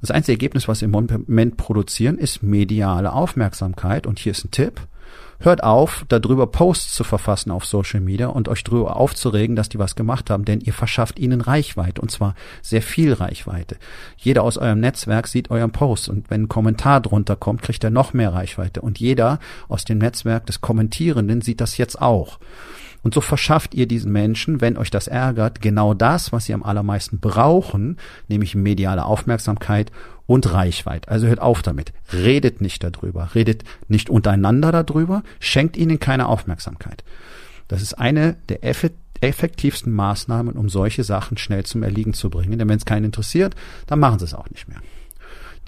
Das 0.00 0.10
einzige 0.10 0.34
Ergebnis, 0.34 0.68
was 0.68 0.80
sie 0.80 0.84
im 0.84 0.90
Moment 0.90 1.56
produzieren, 1.56 2.18
ist 2.18 2.42
mediale 2.42 3.12
Aufmerksamkeit. 3.12 4.06
Und 4.06 4.18
hier 4.18 4.32
ist 4.32 4.44
ein 4.44 4.50
Tipp. 4.50 4.80
Hört 5.44 5.64
auf, 5.64 6.04
darüber 6.06 6.46
Posts 6.46 6.94
zu 6.94 7.02
verfassen 7.02 7.50
auf 7.50 7.64
Social 7.64 7.98
Media 7.98 8.28
und 8.28 8.48
euch 8.48 8.62
darüber 8.62 8.94
aufzuregen, 8.94 9.56
dass 9.56 9.68
die 9.68 9.80
was 9.80 9.96
gemacht 9.96 10.30
haben, 10.30 10.44
denn 10.44 10.60
ihr 10.60 10.72
verschafft 10.72 11.18
ihnen 11.18 11.40
Reichweite 11.40 12.00
und 12.00 12.12
zwar 12.12 12.36
sehr 12.62 12.80
viel 12.80 13.12
Reichweite. 13.12 13.76
Jeder 14.16 14.44
aus 14.44 14.56
eurem 14.56 14.78
Netzwerk 14.78 15.26
sieht 15.26 15.50
euren 15.50 15.72
Post 15.72 16.08
und 16.08 16.30
wenn 16.30 16.42
ein 16.42 16.48
Kommentar 16.48 17.00
drunter 17.00 17.34
kommt, 17.34 17.62
kriegt 17.62 17.82
er 17.82 17.90
noch 17.90 18.12
mehr 18.12 18.32
Reichweite 18.32 18.82
und 18.82 19.00
jeder 19.00 19.40
aus 19.68 19.84
dem 19.84 19.98
Netzwerk 19.98 20.46
des 20.46 20.60
Kommentierenden 20.60 21.40
sieht 21.40 21.60
das 21.60 21.76
jetzt 21.76 22.00
auch. 22.00 22.38
Und 23.02 23.14
so 23.14 23.20
verschafft 23.20 23.74
ihr 23.74 23.86
diesen 23.86 24.12
Menschen, 24.12 24.60
wenn 24.60 24.76
euch 24.76 24.90
das 24.90 25.08
ärgert, 25.08 25.60
genau 25.60 25.92
das, 25.92 26.32
was 26.32 26.44
sie 26.44 26.54
am 26.54 26.62
allermeisten 26.62 27.18
brauchen, 27.18 27.98
nämlich 28.28 28.54
mediale 28.54 29.04
Aufmerksamkeit 29.04 29.90
und 30.26 30.52
Reichweite. 30.52 31.10
Also 31.10 31.26
hört 31.26 31.40
auf 31.40 31.62
damit. 31.62 31.92
Redet 32.12 32.60
nicht 32.60 32.84
darüber. 32.84 33.34
Redet 33.34 33.64
nicht 33.88 34.08
untereinander 34.08 34.70
darüber. 34.70 35.22
Schenkt 35.40 35.76
ihnen 35.76 35.98
keine 35.98 36.28
Aufmerksamkeit. 36.28 37.02
Das 37.68 37.82
ist 37.82 37.94
eine 37.94 38.36
der 38.48 38.60
effektivsten 39.20 39.92
Maßnahmen, 39.92 40.54
um 40.54 40.68
solche 40.68 41.04
Sachen 41.04 41.38
schnell 41.38 41.64
zum 41.64 41.82
Erliegen 41.82 42.14
zu 42.14 42.30
bringen. 42.30 42.58
Denn 42.58 42.68
wenn 42.68 42.78
es 42.78 42.84
keinen 42.84 43.06
interessiert, 43.06 43.54
dann 43.86 43.98
machen 43.98 44.20
sie 44.20 44.26
es 44.26 44.34
auch 44.34 44.48
nicht 44.50 44.68
mehr. 44.68 44.78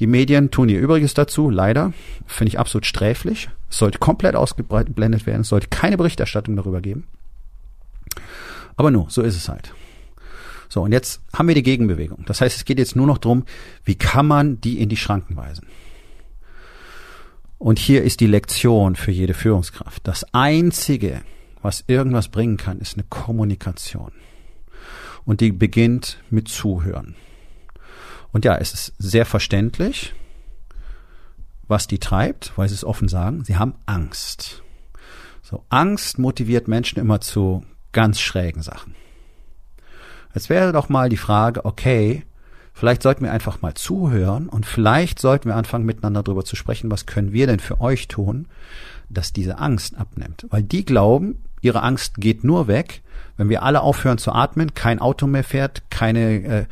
Die 0.01 0.07
Medien 0.07 0.51
tun 0.51 0.69
ihr 0.69 0.81
Übriges 0.81 1.15
dazu, 1.15 1.51
leider. 1.51 1.93
Finde 2.27 2.49
ich 2.49 2.59
absolut 2.59 2.87
sträflich. 2.87 3.49
Es 3.71 3.79
sollte 3.79 3.99
komplett 3.99 4.35
ausgeblendet 4.35 5.27
werden. 5.27 5.43
Es 5.43 5.49
sollte 5.49 5.69
keine 5.69 5.97
Berichterstattung 5.97 6.57
darüber 6.57 6.81
geben. 6.81 7.07
Aber 8.77 8.91
nur, 8.91 9.11
so 9.11 9.23
ist 9.23 9.37
es 9.37 9.49
halt. 9.49 9.73
So, 10.69 10.83
und 10.83 10.93
jetzt 10.93 11.23
haben 11.33 11.49
wir 11.49 11.55
die 11.55 11.63
Gegenbewegung. 11.63 12.25
Das 12.27 12.41
heißt, 12.41 12.57
es 12.57 12.65
geht 12.65 12.79
jetzt 12.79 12.97
nur 12.97 13.07
noch 13.07 13.19
drum, 13.19 13.45
wie 13.85 13.95
kann 13.95 14.27
man 14.27 14.61
die 14.61 14.81
in 14.81 14.89
die 14.89 14.97
Schranken 14.97 15.37
weisen? 15.37 15.67
Und 17.59 17.79
hier 17.79 18.03
ist 18.03 18.21
die 18.21 18.27
Lektion 18.27 18.97
für 18.97 19.13
jede 19.13 19.35
Führungskraft. 19.35 20.07
Das 20.07 20.25
Einzige, 20.35 21.23
was 21.63 21.85
irgendwas 21.87 22.29
bringen 22.29 22.57
kann, 22.57 22.81
ist 22.81 22.95
eine 22.97 23.05
Kommunikation. 23.05 24.13
Und 25.25 25.41
die 25.41 25.53
beginnt 25.53 26.19
mit 26.29 26.49
Zuhören. 26.49 27.15
Und 28.33 28.45
ja, 28.45 28.57
es 28.57 28.75
ist 28.75 28.95
sehr 28.99 29.25
verständlich, 29.25 30.13
was 31.69 31.87
die 31.87 31.99
treibt, 31.99 32.53
weil 32.57 32.69
sie 32.69 32.75
es 32.75 32.85
offen 32.85 33.09
sagen. 33.09 33.45
Sie 33.45 33.57
haben 33.57 33.75
Angst. 33.87 34.63
So, 35.41 35.65
Angst 35.69 36.19
motiviert 36.19 36.69
Menschen 36.69 36.99
immer 36.99 37.21
zu 37.21 37.65
ganz 37.95 38.21
schrägen 38.21 38.61
Sachen. 38.61 38.95
Jetzt 40.35 40.51
wäre 40.51 40.73
doch 40.73 40.91
mal 40.91 41.09
die 41.09 41.17
Frage, 41.17 41.65
okay, 41.65 42.25
vielleicht 42.75 43.03
sollten 43.03 43.25
wir 43.25 43.33
einfach 43.33 43.63
mal 43.63 43.75
zuhören 43.75 44.49
und 44.49 44.67
vielleicht 44.67 45.19
sollten 45.19 45.49
wir 45.49 45.57
anfangen, 45.57 45.87
miteinander 45.87 46.23
darüber 46.23 46.45
zu 46.45 46.57
sprechen, 46.57 46.91
was 46.91 47.07
können 47.07 47.33
wir 47.33 47.47
denn 47.47 47.61
für 47.61 47.81
euch 47.81 48.09
tun, 48.09 48.49
dass 49.09 49.33
diese 49.33 49.59
Angst 49.59 49.97
abnimmt. 49.97 50.47
Weil 50.51 50.63
die 50.63 50.85
glauben, 50.85 51.39
ihre 51.61 51.83
Angst 51.83 52.17
geht 52.17 52.45
nur 52.45 52.67
weg, 52.67 53.03
wenn 53.37 53.49
wir 53.49 53.63
alle 53.63 53.81
aufhören 53.81 54.19
zu 54.19 54.33
atmen, 54.33 54.75
kein 54.75 54.99
Auto 54.99 55.27
mehr 55.27 55.45
fährt, 55.45 55.83
keine, 55.91 56.45
äh, 56.45 56.67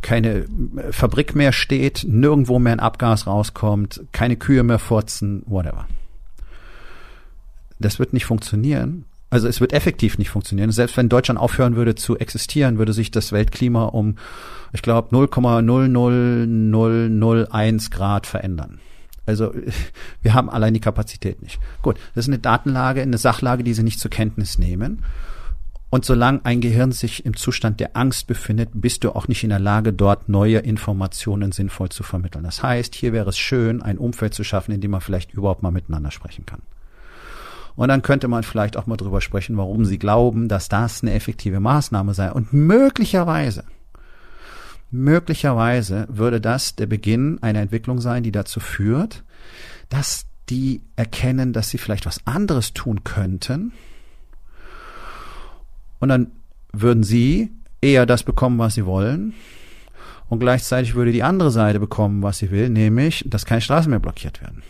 keine 0.00 0.46
Fabrik 0.90 1.34
mehr 1.34 1.52
steht, 1.52 2.04
nirgendwo 2.06 2.58
mehr 2.58 2.72
ein 2.72 2.80
Abgas 2.80 3.26
rauskommt, 3.26 4.02
keine 4.12 4.36
Kühe 4.36 4.62
mehr 4.62 4.78
furzen, 4.78 5.42
whatever. 5.46 5.86
Das 7.78 7.98
wird 7.98 8.12
nicht 8.12 8.26
funktionieren, 8.26 9.04
also 9.32 9.48
es 9.48 9.60
wird 9.62 9.72
effektiv 9.72 10.18
nicht 10.18 10.28
funktionieren. 10.28 10.70
Selbst 10.72 10.98
wenn 10.98 11.08
Deutschland 11.08 11.40
aufhören 11.40 11.74
würde 11.74 11.94
zu 11.94 12.18
existieren, 12.18 12.76
würde 12.76 12.92
sich 12.92 13.10
das 13.10 13.32
Weltklima 13.32 13.86
um, 13.86 14.16
ich 14.74 14.82
glaube, 14.82 15.16
0,00001 15.16 17.90
Grad 17.90 18.26
verändern. 18.26 18.78
Also 19.24 19.54
wir 20.22 20.34
haben 20.34 20.50
allein 20.50 20.74
die 20.74 20.80
Kapazität 20.80 21.40
nicht. 21.40 21.58
Gut, 21.80 21.96
das 22.14 22.26
ist 22.26 22.28
eine 22.28 22.40
Datenlage, 22.40 23.00
eine 23.00 23.16
Sachlage, 23.16 23.64
die 23.64 23.72
Sie 23.72 23.82
nicht 23.82 24.00
zur 24.00 24.10
Kenntnis 24.10 24.58
nehmen. 24.58 25.02
Und 25.88 26.04
solange 26.04 26.44
ein 26.44 26.60
Gehirn 26.60 26.92
sich 26.92 27.24
im 27.24 27.34
Zustand 27.34 27.80
der 27.80 27.96
Angst 27.96 28.26
befindet, 28.26 28.68
bist 28.74 29.02
du 29.02 29.12
auch 29.12 29.28
nicht 29.28 29.44
in 29.44 29.50
der 29.50 29.60
Lage, 29.60 29.94
dort 29.94 30.28
neue 30.28 30.58
Informationen 30.58 31.52
sinnvoll 31.52 31.88
zu 31.88 32.02
vermitteln. 32.02 32.44
Das 32.44 32.62
heißt, 32.62 32.94
hier 32.94 33.14
wäre 33.14 33.30
es 33.30 33.38
schön, 33.38 33.80
ein 33.80 33.96
Umfeld 33.96 34.34
zu 34.34 34.44
schaffen, 34.44 34.72
in 34.72 34.82
dem 34.82 34.90
man 34.90 35.00
vielleicht 35.00 35.32
überhaupt 35.32 35.62
mal 35.62 35.70
miteinander 35.70 36.10
sprechen 36.10 36.44
kann. 36.44 36.60
Und 37.74 37.88
dann 37.88 38.02
könnte 38.02 38.28
man 38.28 38.42
vielleicht 38.42 38.76
auch 38.76 38.86
mal 38.86 38.96
drüber 38.96 39.20
sprechen, 39.20 39.56
warum 39.56 39.84
sie 39.84 39.98
glauben, 39.98 40.48
dass 40.48 40.68
das 40.68 41.02
eine 41.02 41.14
effektive 41.14 41.60
Maßnahme 41.60 42.14
sei. 42.14 42.30
Und 42.30 42.52
möglicherweise, 42.52 43.64
möglicherweise 44.90 46.06
würde 46.10 46.40
das 46.40 46.76
der 46.76 46.86
Beginn 46.86 47.38
einer 47.42 47.60
Entwicklung 47.60 48.00
sein, 48.00 48.22
die 48.22 48.32
dazu 48.32 48.60
führt, 48.60 49.24
dass 49.88 50.26
die 50.48 50.82
erkennen, 50.96 51.52
dass 51.52 51.70
sie 51.70 51.78
vielleicht 51.78 52.06
was 52.06 52.26
anderes 52.26 52.74
tun 52.74 53.04
könnten. 53.04 53.72
Und 55.98 56.08
dann 56.08 56.32
würden 56.72 57.04
sie 57.04 57.52
eher 57.80 58.06
das 58.06 58.22
bekommen, 58.22 58.58
was 58.58 58.74
sie 58.74 58.86
wollen. 58.86 59.34
Und 60.28 60.40
gleichzeitig 60.40 60.94
würde 60.94 61.12
die 61.12 61.22
andere 61.22 61.50
Seite 61.50 61.78
bekommen, 61.78 62.22
was 62.22 62.38
sie 62.38 62.50
will, 62.50 62.70
nämlich, 62.70 63.24
dass 63.26 63.44
keine 63.44 63.60
Straßen 63.60 63.90
mehr 63.90 63.98
blockiert 63.98 64.40
werden. 64.40 64.62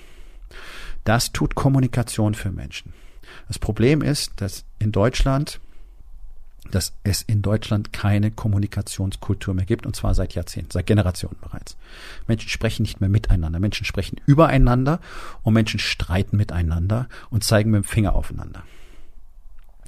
Das 1.04 1.32
tut 1.32 1.54
Kommunikation 1.54 2.34
für 2.34 2.50
Menschen. 2.50 2.92
Das 3.48 3.58
Problem 3.58 4.02
ist, 4.02 4.32
dass 4.40 4.64
in 4.78 4.92
Deutschland 4.92 5.60
dass 6.70 6.94
es 7.02 7.22
in 7.22 7.42
Deutschland 7.42 7.92
keine 7.92 8.30
Kommunikationskultur 8.30 9.52
mehr 9.52 9.64
gibt, 9.64 9.84
und 9.84 9.96
zwar 9.96 10.14
seit 10.14 10.34
Jahrzehnten, 10.34 10.70
seit 10.70 10.86
Generationen 10.86 11.36
bereits. 11.40 11.76
Menschen 12.26 12.48
sprechen 12.48 12.82
nicht 12.82 13.00
mehr 13.00 13.10
miteinander, 13.10 13.58
Menschen 13.58 13.84
sprechen 13.84 14.20
übereinander 14.26 15.00
und 15.42 15.54
Menschen 15.54 15.80
streiten 15.80 16.36
miteinander 16.36 17.08
und 17.30 17.44
zeigen 17.44 17.70
mit 17.70 17.82
dem 17.82 17.84
Finger 17.84 18.14
aufeinander. 18.14 18.62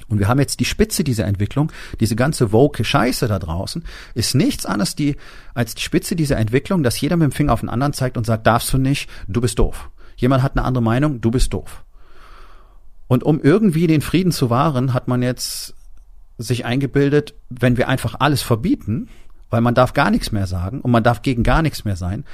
Und 0.08 0.18
wir 0.18 0.28
haben 0.28 0.40
jetzt 0.40 0.60
die 0.60 0.66
Spitze 0.66 1.02
dieser 1.02 1.24
Entwicklung, 1.24 1.72
diese 2.00 2.16
ganze 2.16 2.52
woke 2.52 2.84
Scheiße 2.84 3.26
da 3.26 3.38
draußen, 3.38 3.84
ist 4.14 4.34
nichts 4.34 4.66
anderes 4.66 4.94
die, 4.94 5.16
als 5.54 5.74
die 5.74 5.82
Spitze 5.82 6.14
dieser 6.14 6.36
Entwicklung, 6.36 6.82
dass 6.82 7.00
jeder 7.00 7.16
mit 7.16 7.24
dem 7.24 7.32
Finger 7.32 7.54
auf 7.54 7.60
den 7.60 7.70
anderen 7.70 7.94
zeigt 7.94 8.18
und 8.18 8.26
sagt, 8.26 8.46
darfst 8.46 8.72
du 8.72 8.78
nicht, 8.78 9.08
du 9.28 9.40
bist 9.40 9.58
doof. 9.58 9.90
Jemand 10.16 10.42
hat 10.42 10.56
eine 10.56 10.64
andere 10.64 10.82
Meinung, 10.82 11.20
du 11.20 11.30
bist 11.30 11.52
doof. 11.52 11.84
Und 13.06 13.22
um 13.22 13.40
irgendwie 13.40 13.86
den 13.86 14.00
Frieden 14.00 14.32
zu 14.32 14.50
wahren, 14.50 14.94
hat 14.94 15.08
man 15.08 15.22
jetzt 15.22 15.74
sich 16.38 16.64
eingebildet, 16.64 17.34
wenn 17.48 17.76
wir 17.76 17.88
einfach 17.88 18.16
alles 18.18 18.42
verbieten, 18.42 19.08
weil 19.50 19.60
man 19.60 19.74
darf 19.74 19.92
gar 19.92 20.10
nichts 20.10 20.32
mehr 20.32 20.46
sagen 20.46 20.80
und 20.80 20.90
man 20.90 21.04
darf 21.04 21.22
gegen 21.22 21.42
gar 21.42 21.62
nichts 21.62 21.84
mehr 21.84 21.96
sein, 21.96 22.24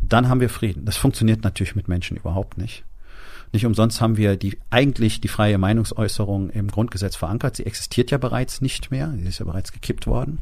dann 0.00 0.28
haben 0.28 0.40
wir 0.40 0.48
Frieden. 0.48 0.84
Das 0.84 0.96
funktioniert 0.96 1.42
natürlich 1.42 1.74
mit 1.74 1.88
Menschen 1.88 2.16
überhaupt 2.16 2.56
nicht. 2.56 2.84
Nicht 3.52 3.66
umsonst 3.66 4.00
haben 4.00 4.16
wir 4.16 4.36
die, 4.36 4.58
eigentlich 4.70 5.20
die 5.20 5.28
freie 5.28 5.58
Meinungsäußerung 5.58 6.50
im 6.50 6.68
Grundgesetz 6.68 7.16
verankert. 7.16 7.56
Sie 7.56 7.66
existiert 7.66 8.10
ja 8.10 8.18
bereits 8.18 8.60
nicht 8.60 8.90
mehr. 8.90 9.12
Sie 9.16 9.26
ist 9.26 9.38
ja 9.38 9.46
bereits 9.46 9.72
gekippt 9.72 10.06
worden, 10.06 10.38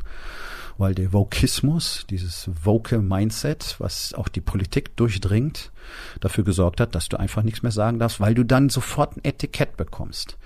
weil 0.79 0.95
der 0.95 1.13
Vokismus, 1.13 2.07
dieses 2.11 2.51
woke 2.65 2.99
Mindset, 2.99 3.77
was 3.79 4.15
auch 4.15 4.29
die 4.29 4.41
Politik 4.41 4.97
durchdringt, 4.97 5.73
dafür 6.21 6.45
gesorgt 6.45 6.81
hat, 6.81 6.95
dass 6.95 7.09
du 7.09 7.19
einfach 7.19 7.43
nichts 7.43 7.63
mehr 7.63 7.73
sagen 7.73 7.99
darfst, 7.99 8.21
weil 8.21 8.35
du 8.35 8.45
dann 8.45 8.69
sofort 8.69 9.17
ein 9.17 9.25
Etikett 9.25 9.77
bekommst. 9.77 10.37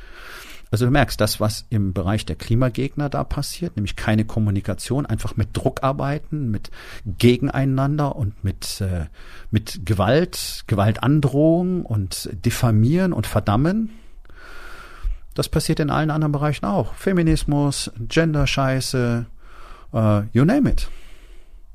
Also 0.71 0.85
du 0.85 0.93
merkst, 0.93 1.21
das, 1.21 1.41
was 1.41 1.67
im 1.71 1.93
Bereich 1.93 2.25
der 2.27 2.37
Klimagegner 2.37 3.09
da 3.09 3.25
passiert, 3.25 3.75
nämlich 3.77 3.97
keine 3.97 4.25
Kommunikation, 4.25 5.05
einfach 5.05 5.37
mit 5.37 5.49
Druck 5.53 5.83
arbeiten, 5.83 6.51
mit 6.51 6.71
Gegeneinander 7.05 8.15
und 8.15 8.45
mit, 8.45 8.81
äh, 8.81 9.07
mit 9.51 9.85
Gewalt, 9.85 10.63
Gewaltandrohung 10.69 11.85
und 11.85 12.31
diffamieren 12.33 13.13
und 13.13 13.27
verdammen. 13.27 13.91
Das 15.35 15.49
passiert 15.49 15.81
in 15.81 15.91
allen 15.91 16.11
anderen 16.11 16.33
Bereichen 16.33 16.67
auch. 16.67 16.95
Feminismus, 16.95 17.91
Gender-Scheiße, 17.99 19.27
uh, 19.93 20.23
you 20.33 20.45
name 20.45 20.69
it. 20.69 20.89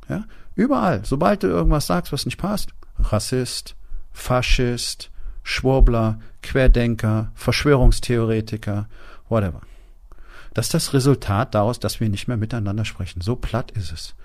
Ja? 0.09 0.25
Überall. 0.55 1.03
Sobald 1.05 1.43
du 1.43 1.47
irgendwas 1.47 1.87
sagst, 1.87 2.11
was 2.11 2.25
nicht 2.25 2.37
passt, 2.37 2.69
Rassist, 2.99 3.75
Faschist, 4.13 5.11
Schwurbler, 5.43 6.19
Querdenker, 6.41 7.31
Verschwörungstheoretiker, 7.35 8.87
whatever. 9.29 9.61
Das 10.53 10.67
ist 10.67 10.73
das 10.73 10.93
Resultat 10.93 11.53
daraus, 11.53 11.79
dass 11.79 11.99
wir 11.99 12.09
nicht 12.09 12.27
mehr 12.27 12.37
miteinander 12.37 12.85
sprechen. 12.85 13.21
So 13.21 13.35
platt 13.35 13.71
ist 13.71 13.91
es. 13.91 14.15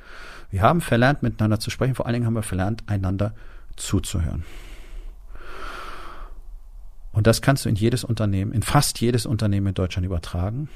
Wir 0.50 0.62
haben 0.62 0.80
verlernt, 0.80 1.22
miteinander 1.22 1.58
zu 1.58 1.70
sprechen. 1.70 1.94
Vor 1.94 2.06
allen 2.06 2.14
Dingen 2.14 2.26
haben 2.26 2.34
wir 2.34 2.42
verlernt, 2.42 2.84
einander 2.86 3.34
zuzuhören. 3.76 4.44
Und 7.12 7.26
das 7.26 7.42
kannst 7.42 7.64
du 7.64 7.68
in 7.68 7.74
jedes 7.74 8.04
Unternehmen, 8.04 8.52
in 8.52 8.62
fast 8.62 9.00
jedes 9.00 9.26
Unternehmen 9.26 9.68
in 9.68 9.74
Deutschland 9.74 10.06
übertragen. 10.06 10.68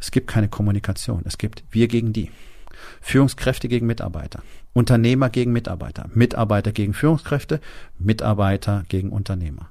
Es 0.00 0.10
gibt 0.10 0.28
keine 0.28 0.48
Kommunikation. 0.48 1.22
Es 1.24 1.38
gibt 1.38 1.64
wir 1.70 1.88
gegen 1.88 2.12
die. 2.12 2.30
Führungskräfte 3.00 3.68
gegen 3.68 3.86
Mitarbeiter, 3.86 4.42
Unternehmer 4.72 5.30
gegen 5.30 5.52
Mitarbeiter, 5.52 6.06
Mitarbeiter 6.14 6.72
gegen 6.72 6.94
Führungskräfte, 6.94 7.60
Mitarbeiter 7.98 8.84
gegen 8.88 9.10
Unternehmer. 9.10 9.70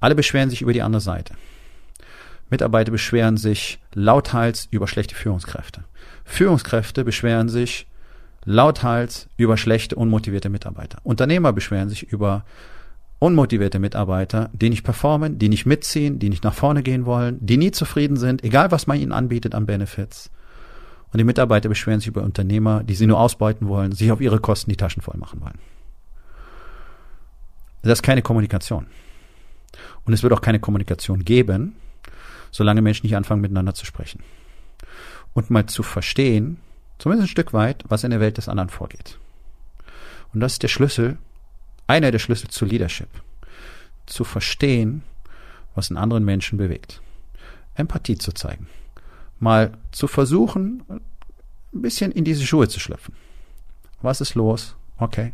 Alle 0.00 0.14
beschweren 0.14 0.50
sich 0.50 0.62
über 0.62 0.72
die 0.72 0.82
andere 0.82 1.00
Seite. 1.00 1.34
Mitarbeiter 2.48 2.90
beschweren 2.90 3.36
sich 3.36 3.78
lauthals 3.94 4.66
über 4.70 4.88
schlechte 4.88 5.14
Führungskräfte. 5.14 5.84
Führungskräfte 6.24 7.04
beschweren 7.04 7.48
sich 7.48 7.86
lauthals 8.44 9.28
über 9.36 9.56
schlechte, 9.56 9.96
unmotivierte 9.96 10.48
Mitarbeiter. 10.48 10.98
Unternehmer 11.02 11.52
beschweren 11.52 11.88
sich 11.88 12.10
über 12.10 12.44
unmotivierte 13.20 13.78
Mitarbeiter, 13.78 14.50
die 14.52 14.70
nicht 14.70 14.82
performen, 14.82 15.38
die 15.38 15.50
nicht 15.50 15.66
mitziehen, 15.66 16.18
die 16.18 16.30
nicht 16.30 16.42
nach 16.42 16.54
vorne 16.54 16.82
gehen 16.82 17.04
wollen, 17.04 17.38
die 17.40 17.58
nie 17.58 17.70
zufrieden 17.70 18.16
sind, 18.16 18.42
egal 18.42 18.72
was 18.72 18.86
man 18.86 18.98
ihnen 18.98 19.12
anbietet 19.12 19.54
an 19.54 19.66
Benefits. 19.66 20.30
Und 21.12 21.18
die 21.18 21.24
Mitarbeiter 21.24 21.68
beschweren 21.68 22.00
sich 22.00 22.08
über 22.08 22.22
Unternehmer, 22.22 22.82
die 22.82 22.94
sie 22.94 23.06
nur 23.06 23.20
ausbeuten 23.20 23.68
wollen, 23.68 23.92
sich 23.92 24.10
auf 24.10 24.20
ihre 24.20 24.40
Kosten 24.40 24.70
die 24.70 24.76
Taschen 24.76 25.02
voll 25.02 25.18
machen 25.18 25.40
wollen. 25.42 25.58
Das 27.82 27.98
ist 27.98 28.02
keine 28.02 28.22
Kommunikation. 28.22 28.86
Und 30.04 30.14
es 30.14 30.22
wird 30.22 30.32
auch 30.32 30.40
keine 30.40 30.60
Kommunikation 30.60 31.24
geben, 31.24 31.76
solange 32.50 32.80
Menschen 32.80 33.06
nicht 33.06 33.16
anfangen, 33.16 33.42
miteinander 33.42 33.74
zu 33.74 33.84
sprechen. 33.84 34.22
Und 35.34 35.50
mal 35.50 35.66
zu 35.66 35.82
verstehen, 35.82 36.58
zumindest 36.98 37.26
ein 37.26 37.30
Stück 37.30 37.52
weit, 37.52 37.84
was 37.86 38.02
in 38.02 38.10
der 38.10 38.20
Welt 38.20 38.38
des 38.38 38.48
anderen 38.48 38.70
vorgeht. 38.70 39.18
Und 40.32 40.40
das 40.40 40.52
ist 40.54 40.62
der 40.62 40.68
Schlüssel, 40.68 41.18
einer 41.90 42.10
der 42.10 42.18
Schlüssel 42.18 42.48
zu 42.48 42.64
Leadership. 42.64 43.08
Zu 44.06 44.24
verstehen, 44.24 45.02
was 45.74 45.90
einen 45.90 45.98
anderen 45.98 46.24
Menschen 46.24 46.58
bewegt. 46.58 47.02
Empathie 47.74 48.16
zu 48.16 48.32
zeigen 48.32 48.66
mal 49.40 49.72
zu 49.90 50.06
versuchen, 50.06 50.84
ein 50.88 51.00
bisschen 51.82 52.12
in 52.12 52.24
diese 52.24 52.46
Schuhe 52.46 52.68
zu 52.68 52.78
schlüpfen. 52.78 53.14
Was 54.02 54.20
ist 54.20 54.34
los? 54.34 54.76
Okay. 54.98 55.32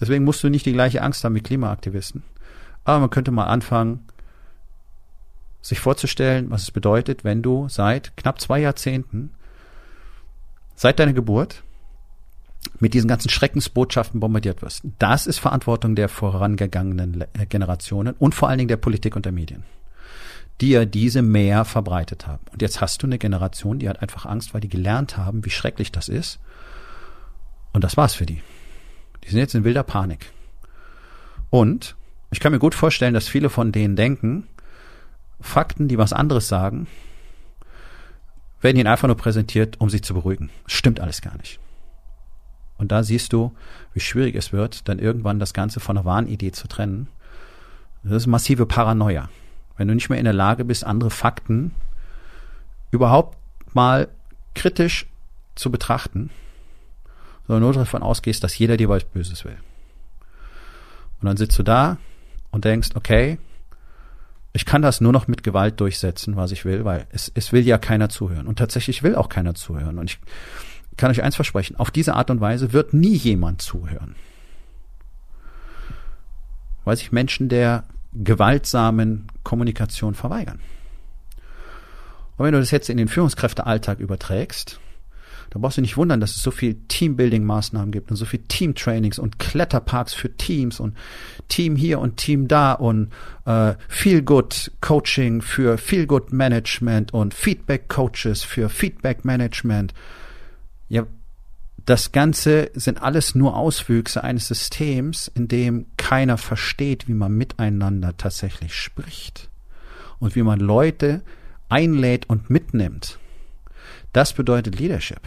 Deswegen 0.00 0.24
musst 0.24 0.42
du 0.42 0.48
nicht 0.48 0.66
die 0.66 0.72
gleiche 0.72 1.02
Angst 1.02 1.24
haben 1.24 1.34
wie 1.34 1.40
Klimaaktivisten. 1.40 2.22
Aber 2.84 3.00
man 3.00 3.10
könnte 3.10 3.32
mal 3.32 3.44
anfangen, 3.44 4.06
sich 5.60 5.80
vorzustellen, 5.80 6.50
was 6.50 6.62
es 6.62 6.70
bedeutet, 6.70 7.24
wenn 7.24 7.42
du 7.42 7.68
seit 7.68 8.16
knapp 8.16 8.40
zwei 8.40 8.60
Jahrzehnten, 8.60 9.32
seit 10.76 11.00
deiner 11.00 11.12
Geburt, 11.12 11.64
mit 12.78 12.94
diesen 12.94 13.08
ganzen 13.08 13.28
Schreckensbotschaften 13.28 14.20
bombardiert 14.20 14.62
wirst. 14.62 14.82
Das 14.98 15.26
ist 15.26 15.38
Verantwortung 15.38 15.94
der 15.94 16.08
vorangegangenen 16.08 17.24
Generationen 17.48 18.14
und 18.18 18.34
vor 18.34 18.48
allen 18.48 18.58
Dingen 18.58 18.68
der 18.68 18.76
Politik 18.76 19.16
und 19.16 19.24
der 19.24 19.32
Medien 19.32 19.64
die 20.60 20.70
ja 20.70 20.84
diese 20.84 21.22
mehr 21.22 21.64
verbreitet 21.64 22.26
haben. 22.26 22.42
Und 22.52 22.62
jetzt 22.62 22.80
hast 22.80 23.02
du 23.02 23.06
eine 23.06 23.18
Generation, 23.18 23.78
die 23.78 23.88
hat 23.88 24.00
einfach 24.00 24.26
Angst, 24.26 24.54
weil 24.54 24.60
die 24.60 24.68
gelernt 24.68 25.16
haben, 25.16 25.44
wie 25.44 25.50
schrecklich 25.50 25.92
das 25.92 26.08
ist. 26.08 26.38
Und 27.72 27.84
das 27.84 27.96
war's 27.96 28.14
für 28.14 28.26
die. 28.26 28.42
Die 29.24 29.30
sind 29.30 29.38
jetzt 29.38 29.54
in 29.54 29.64
wilder 29.64 29.82
Panik. 29.82 30.32
Und 31.50 31.94
ich 32.30 32.40
kann 32.40 32.52
mir 32.52 32.58
gut 32.58 32.74
vorstellen, 32.74 33.14
dass 33.14 33.28
viele 33.28 33.50
von 33.50 33.70
denen 33.70 33.96
denken, 33.96 34.46
Fakten, 35.40 35.88
die 35.88 35.98
was 35.98 36.14
anderes 36.14 36.48
sagen, 36.48 36.86
werden 38.62 38.78
ihnen 38.78 38.86
einfach 38.86 39.08
nur 39.08 39.16
präsentiert, 39.16 39.78
um 39.78 39.90
sich 39.90 40.02
zu 40.02 40.14
beruhigen. 40.14 40.48
Stimmt 40.66 41.00
alles 41.00 41.20
gar 41.20 41.36
nicht. 41.36 41.60
Und 42.78 42.92
da 42.92 43.02
siehst 43.02 43.32
du, 43.32 43.54
wie 43.94 44.00
schwierig 44.00 44.34
es 44.34 44.52
wird, 44.52 44.88
dann 44.88 44.98
irgendwann 44.98 45.38
das 45.38 45.54
Ganze 45.54 45.80
von 45.80 45.96
einer 45.96 46.04
Wahnidee 46.04 46.52
zu 46.52 46.68
trennen. 46.68 47.08
Das 48.02 48.12
ist 48.12 48.26
massive 48.26 48.66
Paranoia 48.66 49.28
wenn 49.76 49.88
du 49.88 49.94
nicht 49.94 50.08
mehr 50.08 50.18
in 50.18 50.24
der 50.24 50.34
Lage 50.34 50.64
bist, 50.64 50.84
andere 50.84 51.10
Fakten 51.10 51.72
überhaupt 52.90 53.36
mal 53.74 54.08
kritisch 54.54 55.06
zu 55.54 55.70
betrachten, 55.70 56.30
sondern 57.46 57.62
nur 57.62 57.72
davon 57.74 58.02
ausgehst, 58.02 58.42
dass 58.42 58.58
jeder 58.58 58.76
dir 58.76 58.88
was 58.88 59.04
Böses 59.04 59.44
will. 59.44 59.56
Und 61.20 61.26
dann 61.26 61.36
sitzt 61.36 61.58
du 61.58 61.62
da 61.62 61.98
und 62.50 62.64
denkst, 62.64 62.90
okay, 62.94 63.38
ich 64.52 64.64
kann 64.64 64.80
das 64.80 65.02
nur 65.02 65.12
noch 65.12 65.28
mit 65.28 65.42
Gewalt 65.42 65.80
durchsetzen, 65.80 66.36
was 66.36 66.50
ich 66.50 66.64
will, 66.64 66.84
weil 66.86 67.06
es, 67.10 67.30
es 67.34 67.52
will 67.52 67.66
ja 67.66 67.76
keiner 67.76 68.08
zuhören. 68.08 68.46
Und 68.46 68.58
tatsächlich 68.58 69.02
will 69.02 69.14
auch 69.14 69.28
keiner 69.28 69.54
zuhören. 69.54 69.98
Und 69.98 70.10
ich 70.10 70.18
kann 70.96 71.10
euch 71.10 71.22
eins 71.22 71.36
versprechen, 71.36 71.76
auf 71.76 71.90
diese 71.90 72.14
Art 72.14 72.30
und 72.30 72.40
Weise 72.40 72.72
wird 72.72 72.94
nie 72.94 73.14
jemand 73.14 73.62
zuhören. 73.62 74.14
Weil 76.84 76.96
sich 76.96 77.12
Menschen 77.12 77.48
der 77.48 77.84
gewaltsamen 78.12 79.26
Kommunikation 79.42 80.14
verweigern. 80.14 80.60
Und 82.36 82.44
wenn 82.44 82.52
du 82.52 82.60
das 82.60 82.70
jetzt 82.70 82.90
in 82.90 82.96
den 82.96 83.08
Führungskräftealltag 83.08 83.98
überträgst, 83.98 84.80
dann 85.50 85.62
brauchst 85.62 85.78
du 85.78 85.82
nicht 85.82 85.96
wundern, 85.96 86.20
dass 86.20 86.36
es 86.36 86.42
so 86.42 86.50
viel 86.50 86.76
Teambuilding-Maßnahmen 86.88 87.92
gibt 87.92 88.10
und 88.10 88.16
so 88.16 88.24
viel 88.24 88.40
Teamtrainings 88.40 89.18
und 89.18 89.38
Kletterparks 89.38 90.12
für 90.12 90.36
Teams 90.36 90.80
und 90.80 90.96
Team 91.48 91.76
hier 91.76 92.00
und 92.00 92.16
Team 92.16 92.48
da 92.48 92.72
und 92.72 93.12
äh, 93.44 93.74
Feel 93.88 94.22
Good 94.22 94.72
Coaching 94.80 95.40
für 95.42 95.78
Feel 95.78 96.06
Good 96.06 96.32
Management 96.32 97.14
und 97.14 97.32
Feedback 97.32 97.88
Coaches 97.88 98.42
für 98.42 98.68
Feedback 98.68 99.24
Management. 99.24 99.94
Ja, 100.88 101.06
das 101.84 102.10
Ganze 102.10 102.70
sind 102.74 103.00
alles 103.00 103.34
nur 103.34 103.56
Auswüchse 103.56 104.24
eines 104.24 104.48
Systems, 104.48 105.30
in 105.34 105.48
dem 105.48 105.86
keiner 105.96 106.36
versteht, 106.36 107.06
wie 107.06 107.14
man 107.14 107.32
miteinander 107.32 108.16
tatsächlich 108.16 108.74
spricht 108.74 109.50
und 110.18 110.34
wie 110.34 110.42
man 110.42 110.58
Leute 110.58 111.22
einlädt 111.68 112.28
und 112.28 112.50
mitnimmt. 112.50 113.18
Das 114.12 114.32
bedeutet 114.32 114.78
Leadership. 114.78 115.20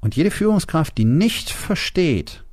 Und 0.00 0.16
jede 0.16 0.30
Führungskraft, 0.30 0.96
die 0.96 1.04
nicht 1.04 1.50
versteht, 1.50 2.44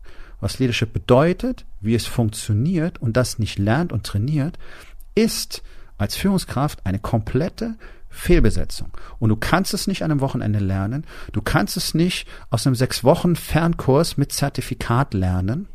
was 0.42 0.60
Leadership 0.60 0.94
bedeutet, 0.94 1.66
wie 1.82 1.96
es 1.96 2.06
funktioniert 2.06 3.02
und 3.02 3.18
das 3.18 3.40
nicht 3.40 3.58
lernt 3.58 3.92
und 3.92 4.06
trainiert, 4.06 4.58
ist 5.16 5.64
als 5.98 6.16
Führungskraft 6.16 6.86
eine 6.86 7.00
komplette 7.00 7.76
Fehlbesetzung. 8.10 8.92
Und 9.20 9.30
du 9.30 9.36
kannst 9.36 9.74
es 9.74 9.88
nicht 9.88 10.04
an 10.04 10.12
einem 10.12 10.22
Wochenende 10.22 10.60
lernen. 10.60 11.06
Du 11.32 11.42
kannst 11.42 11.78
es 11.78 11.94
nicht 11.94 12.28
aus 12.50 12.66
einem 12.66 12.76
sechs 12.76 13.04
Wochen 13.04 13.36
Fernkurs 13.36 14.18
mit 14.18 14.32
Zertifikat 14.32 15.14
lernen. 15.14 15.68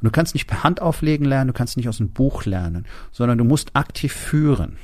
Und 0.00 0.06
du 0.06 0.10
kannst 0.10 0.34
nicht 0.34 0.46
per 0.46 0.64
Hand 0.64 0.80
auflegen 0.80 1.26
lernen, 1.26 1.48
du 1.48 1.52
kannst 1.52 1.76
nicht 1.76 1.88
aus 1.88 2.00
einem 2.00 2.12
Buch 2.12 2.44
lernen, 2.46 2.86
sondern 3.12 3.36
du 3.36 3.44
musst 3.44 3.76
aktiv 3.76 4.12
führen. 4.12 4.76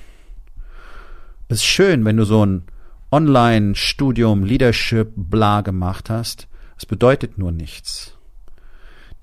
Es 1.49 1.59
ist 1.59 1.65
schön, 1.65 2.05
wenn 2.05 2.17
du 2.17 2.25
so 2.25 2.45
ein 2.45 2.65
Online-Studium, 3.11 4.45
Leadership, 4.45 5.13
bla 5.15 5.61
gemacht 5.61 6.11
hast. 6.11 6.49
Es 6.77 6.85
bedeutet 6.85 7.39
nur 7.39 7.53
nichts. 7.53 8.15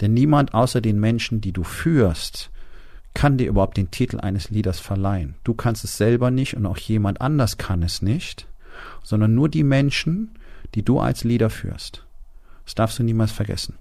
Denn 0.02 0.13
niemand 0.13 0.54
außer 0.54 0.82
den 0.82 1.00
Menschen, 1.00 1.41
die 1.41 1.52
du 1.52 1.63
führst, 1.63 2.50
kann 3.13 3.38
dir 3.38 3.47
überhaupt 3.47 3.78
den 3.78 3.91
Titel 3.91 4.19
eines 4.19 4.49
Leaders 4.49 4.80
verleihen. 4.80 5.36
Du 5.43 5.54
kannst 5.54 5.84
es 5.84 5.97
selber 5.97 6.32
nicht 6.32 6.56
und 6.56 6.65
auch 6.65 6.78
jemand 6.78 7.21
anders 7.21 7.58
kann 7.58 7.84
es 7.84 8.02
nicht, 8.02 8.47
sondern 9.04 9.36
nur 9.36 9.49
die 9.49 9.63
Menschen, 9.63 10.38
die 10.76 10.84
du 10.84 10.99
als 10.99 11.23
Leader 11.23 11.49
führst. 11.49 12.06
Das 12.65 12.76
darfst 12.76 12.99
du 12.99 13.04
niemals 13.04 13.32
vergessen. 13.32 13.78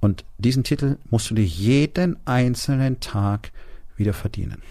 Und 0.00 0.24
diesen 0.38 0.64
Titel 0.64 0.98
musst 1.10 1.30
du 1.30 1.34
dir 1.34 1.44
jeden 1.44 2.18
einzelnen 2.26 3.00
Tag 3.00 3.52
wieder 3.96 4.12
verdienen. 4.12 4.62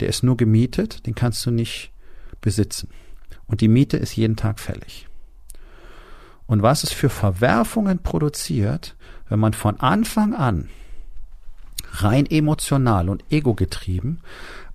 Der 0.00 0.08
ist 0.08 0.22
nur 0.22 0.36
gemietet, 0.36 1.06
den 1.06 1.14
kannst 1.14 1.44
du 1.46 1.50
nicht 1.50 1.90
besitzen. 2.40 2.88
Und 3.46 3.60
die 3.60 3.68
Miete 3.68 3.96
ist 3.96 4.16
jeden 4.16 4.36
Tag 4.36 4.60
fällig. 4.60 5.08
Und 6.46 6.62
was 6.62 6.84
es 6.84 6.92
für 6.92 7.08
Verwerfungen 7.08 8.02
produziert, 8.02 8.94
wenn 9.28 9.38
man 9.38 9.52
von 9.52 9.80
Anfang 9.80 10.34
an 10.34 10.68
rein 11.92 12.26
emotional 12.26 13.08
und 13.08 13.24
ego-getrieben, 13.30 14.20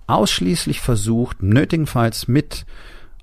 ausschließlich 0.08 0.82
versucht, 0.82 1.42
nötigenfalls 1.42 2.28
mit 2.28 2.66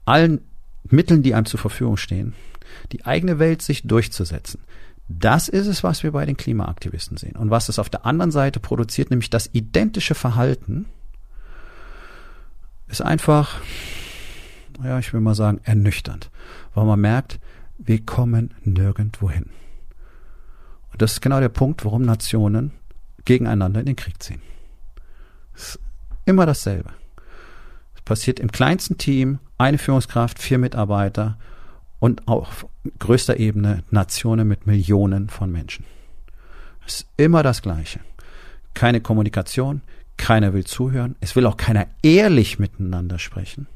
allen 0.04 0.40
Mitteln, 0.84 1.22
die 1.22 1.34
einem 1.34 1.46
zur 1.46 1.60
Verfügung 1.60 1.96
stehen, 1.96 2.34
die 2.92 3.04
eigene 3.04 3.38
Welt 3.38 3.62
sich 3.62 3.82
durchzusetzen. 3.82 4.60
Das 5.08 5.48
ist 5.48 5.66
es, 5.66 5.82
was 5.82 6.02
wir 6.02 6.12
bei 6.12 6.24
den 6.24 6.36
Klimaaktivisten 6.36 7.16
sehen. 7.16 7.34
Und 7.34 7.50
was 7.50 7.68
es 7.68 7.78
auf 7.80 7.90
der 7.90 8.06
anderen 8.06 8.30
Seite 8.30 8.60
produziert, 8.60 9.10
nämlich 9.10 9.28
das 9.28 9.50
identische 9.52 10.14
Verhalten, 10.14 10.86
ist 12.86 13.02
einfach, 13.02 13.60
ja, 14.82 14.98
ich 15.00 15.12
will 15.12 15.20
mal 15.20 15.34
sagen, 15.34 15.60
ernüchternd. 15.64 16.30
Weil 16.74 16.84
man 16.84 17.00
merkt, 17.00 17.40
wir 17.78 18.04
kommen 18.04 18.54
nirgendwo 18.62 19.30
hin. 19.30 19.46
Und 20.92 21.02
das 21.02 21.14
ist 21.14 21.22
genau 21.22 21.40
der 21.40 21.48
Punkt, 21.48 21.84
warum 21.84 22.02
Nationen 22.02 22.72
gegeneinander 23.24 23.80
in 23.80 23.86
den 23.86 23.96
Krieg 23.96 24.22
ziehen. 24.22 24.42
Es 25.54 25.76
ist 25.76 25.80
immer 26.24 26.46
dasselbe. 26.46 26.90
Es 27.94 28.02
passiert 28.02 28.40
im 28.40 28.50
kleinsten 28.50 28.98
Team, 28.98 29.38
eine 29.58 29.78
Führungskraft, 29.78 30.38
vier 30.38 30.58
Mitarbeiter 30.58 31.38
und 31.98 32.26
auf 32.28 32.66
größter 32.98 33.38
Ebene 33.38 33.84
Nationen 33.90 34.48
mit 34.48 34.66
Millionen 34.66 35.28
von 35.28 35.52
Menschen. 35.52 35.84
Es 36.86 37.00
ist 37.00 37.08
immer 37.16 37.42
das 37.42 37.62
Gleiche. 37.62 38.00
Keine 38.74 39.00
Kommunikation, 39.00 39.82
keiner 40.16 40.52
will 40.52 40.64
zuhören, 40.64 41.16
es 41.20 41.36
will 41.36 41.46
auch 41.46 41.56
keiner 41.56 41.86
ehrlich 42.02 42.58
miteinander 42.58 43.18
sprechen. 43.18 43.66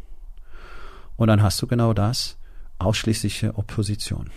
Und 1.16 1.28
dann 1.28 1.42
hast 1.42 1.60
du 1.62 1.66
genau 1.66 1.92
das, 1.92 2.36
ausschließliche 2.78 3.56
Opposition. 3.56 4.30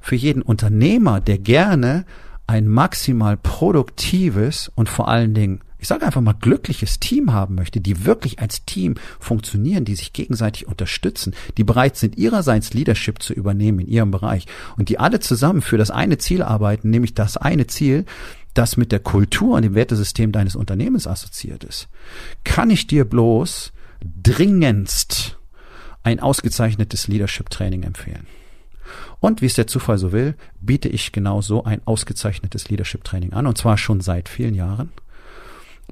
Für 0.00 0.16
jeden 0.16 0.42
Unternehmer, 0.42 1.20
der 1.20 1.38
gerne 1.38 2.04
ein 2.46 2.68
maximal 2.68 3.36
produktives 3.36 4.70
und 4.74 4.88
vor 4.88 5.08
allen 5.08 5.34
Dingen, 5.34 5.60
ich 5.78 5.88
sage 5.88 6.04
einfach 6.04 6.20
mal 6.20 6.34
glückliches 6.34 7.00
Team 7.00 7.32
haben 7.32 7.54
möchte, 7.54 7.80
die 7.80 8.04
wirklich 8.04 8.38
als 8.38 8.64
Team 8.64 8.96
funktionieren, 9.18 9.84
die 9.84 9.94
sich 9.94 10.12
gegenseitig 10.12 10.66
unterstützen, 10.66 11.34
die 11.56 11.64
bereit 11.64 11.96
sind, 11.96 12.16
ihrerseits 12.16 12.74
Leadership 12.74 13.22
zu 13.22 13.32
übernehmen 13.32 13.80
in 13.80 13.88
ihrem 13.88 14.10
Bereich 14.10 14.46
und 14.76 14.88
die 14.88 14.98
alle 14.98 15.20
zusammen 15.20 15.62
für 15.62 15.78
das 15.78 15.90
eine 15.90 16.18
Ziel 16.18 16.42
arbeiten, 16.42 16.90
nämlich 16.90 17.14
das 17.14 17.36
eine 17.36 17.66
Ziel, 17.66 18.04
das 18.54 18.76
mit 18.76 18.92
der 18.92 19.00
Kultur 19.00 19.56
und 19.56 19.62
dem 19.62 19.74
Wertesystem 19.74 20.30
deines 20.32 20.54
Unternehmens 20.54 21.06
assoziiert 21.06 21.64
ist, 21.64 21.88
kann 22.44 22.70
ich 22.70 22.86
dir 22.86 23.04
bloß 23.04 23.72
dringendst 24.22 25.38
ein 26.02 26.20
ausgezeichnetes 26.20 27.08
Leadership 27.08 27.50
Training 27.50 27.82
empfehlen. 27.82 28.26
Und 29.20 29.42
wie 29.42 29.46
es 29.46 29.54
der 29.54 29.66
Zufall 29.66 29.98
so 29.98 30.12
will, 30.12 30.34
biete 30.60 30.88
ich 30.88 31.12
genau 31.12 31.40
so 31.40 31.64
ein 31.64 31.80
ausgezeichnetes 31.84 32.68
Leadership 32.68 33.04
Training 33.04 33.32
an, 33.32 33.46
und 33.46 33.58
zwar 33.58 33.78
schon 33.78 34.00
seit 34.00 34.28
vielen 34.28 34.54
Jahren. 34.54 34.90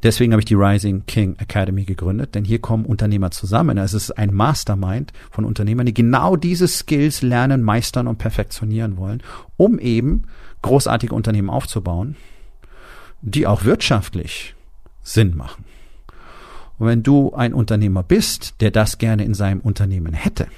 Deswegen 0.03 0.33
habe 0.33 0.41
ich 0.41 0.47
die 0.47 0.55
Rising 0.55 1.05
King 1.07 1.37
Academy 1.39 1.85
gegründet, 1.85 2.35
denn 2.35 2.45
hier 2.45 2.61
kommen 2.61 2.87
Unternehmer 2.87 3.31
zusammen. 3.31 3.79
Es 3.79 3.95
ist 3.95 4.11
ein 4.13 4.35
Mastermind 4.35 5.13
von 5.31 5.45
Unternehmern, 5.45 5.87
die 5.87 5.95
genau 5.95 6.35
diese 6.35 6.67
Skills 6.67 7.23
lernen, 7.23 7.63
meistern 7.63 8.09
und 8.09 8.19
perfektionieren 8.19 8.97
wollen, 8.97 9.23
um 9.57 9.79
eben 9.79 10.25
großartige 10.63 11.15
Unternehmen 11.15 11.51
aufzubauen, 11.51 12.17
die 13.21 13.47
auch 13.47 13.65
wirtschaftlich 13.65 14.57
Sinn 15.03 15.37
machen. 15.37 15.65
Und 16.79 16.89
wenn 16.89 17.03
du 17.05 17.33
ein 17.35 17.55
Unternehmer 17.55 18.03
bist, 18.03 18.61
der 18.61 18.73
das 18.73 18.99
gerne 18.99 19.25
in 19.25 19.35
seinem 19.35 19.61
Unternehmen 19.61 20.15
hätte, 20.15 20.49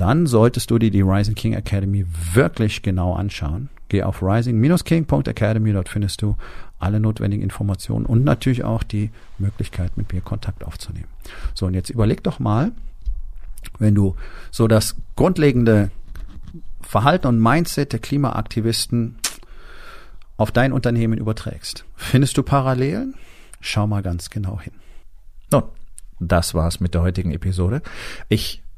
dann 0.00 0.26
solltest 0.26 0.70
du 0.70 0.78
dir 0.78 0.90
die 0.90 1.02
Rising 1.02 1.34
King 1.34 1.52
Academy 1.52 2.06
wirklich 2.32 2.82
genau 2.82 3.14
anschauen. 3.14 3.68
Geh 3.88 4.02
auf 4.02 4.22
rising-king.academy, 4.22 5.72
dort 5.72 5.88
findest 5.88 6.22
du 6.22 6.36
alle 6.78 7.00
notwendigen 7.00 7.42
Informationen 7.42 8.06
und 8.06 8.24
natürlich 8.24 8.64
auch 8.64 8.82
die 8.82 9.10
Möglichkeit, 9.38 9.96
mit 9.96 10.12
mir 10.12 10.20
Kontakt 10.20 10.64
aufzunehmen. 10.64 11.08
So, 11.54 11.66
und 11.66 11.74
jetzt 11.74 11.90
überleg 11.90 12.22
doch 12.22 12.38
mal, 12.38 12.72
wenn 13.78 13.94
du 13.94 14.14
so 14.50 14.68
das 14.68 14.96
grundlegende 15.16 15.90
Verhalten 16.80 17.26
und 17.26 17.40
Mindset 17.40 17.92
der 17.92 18.00
Klimaaktivisten 18.00 19.16
auf 20.36 20.50
dein 20.50 20.72
Unternehmen 20.72 21.18
überträgst. 21.18 21.84
Findest 21.96 22.38
du 22.38 22.42
Parallelen? 22.42 23.14
Schau 23.60 23.86
mal 23.86 24.02
ganz 24.02 24.30
genau 24.30 24.60
hin. 24.60 24.72
Nun, 25.50 25.64
das 26.20 26.54
war's 26.54 26.80
mit 26.80 26.94
der 26.94 27.02
heutigen 27.02 27.32
Episode. 27.32 27.82
Ich 28.28 28.62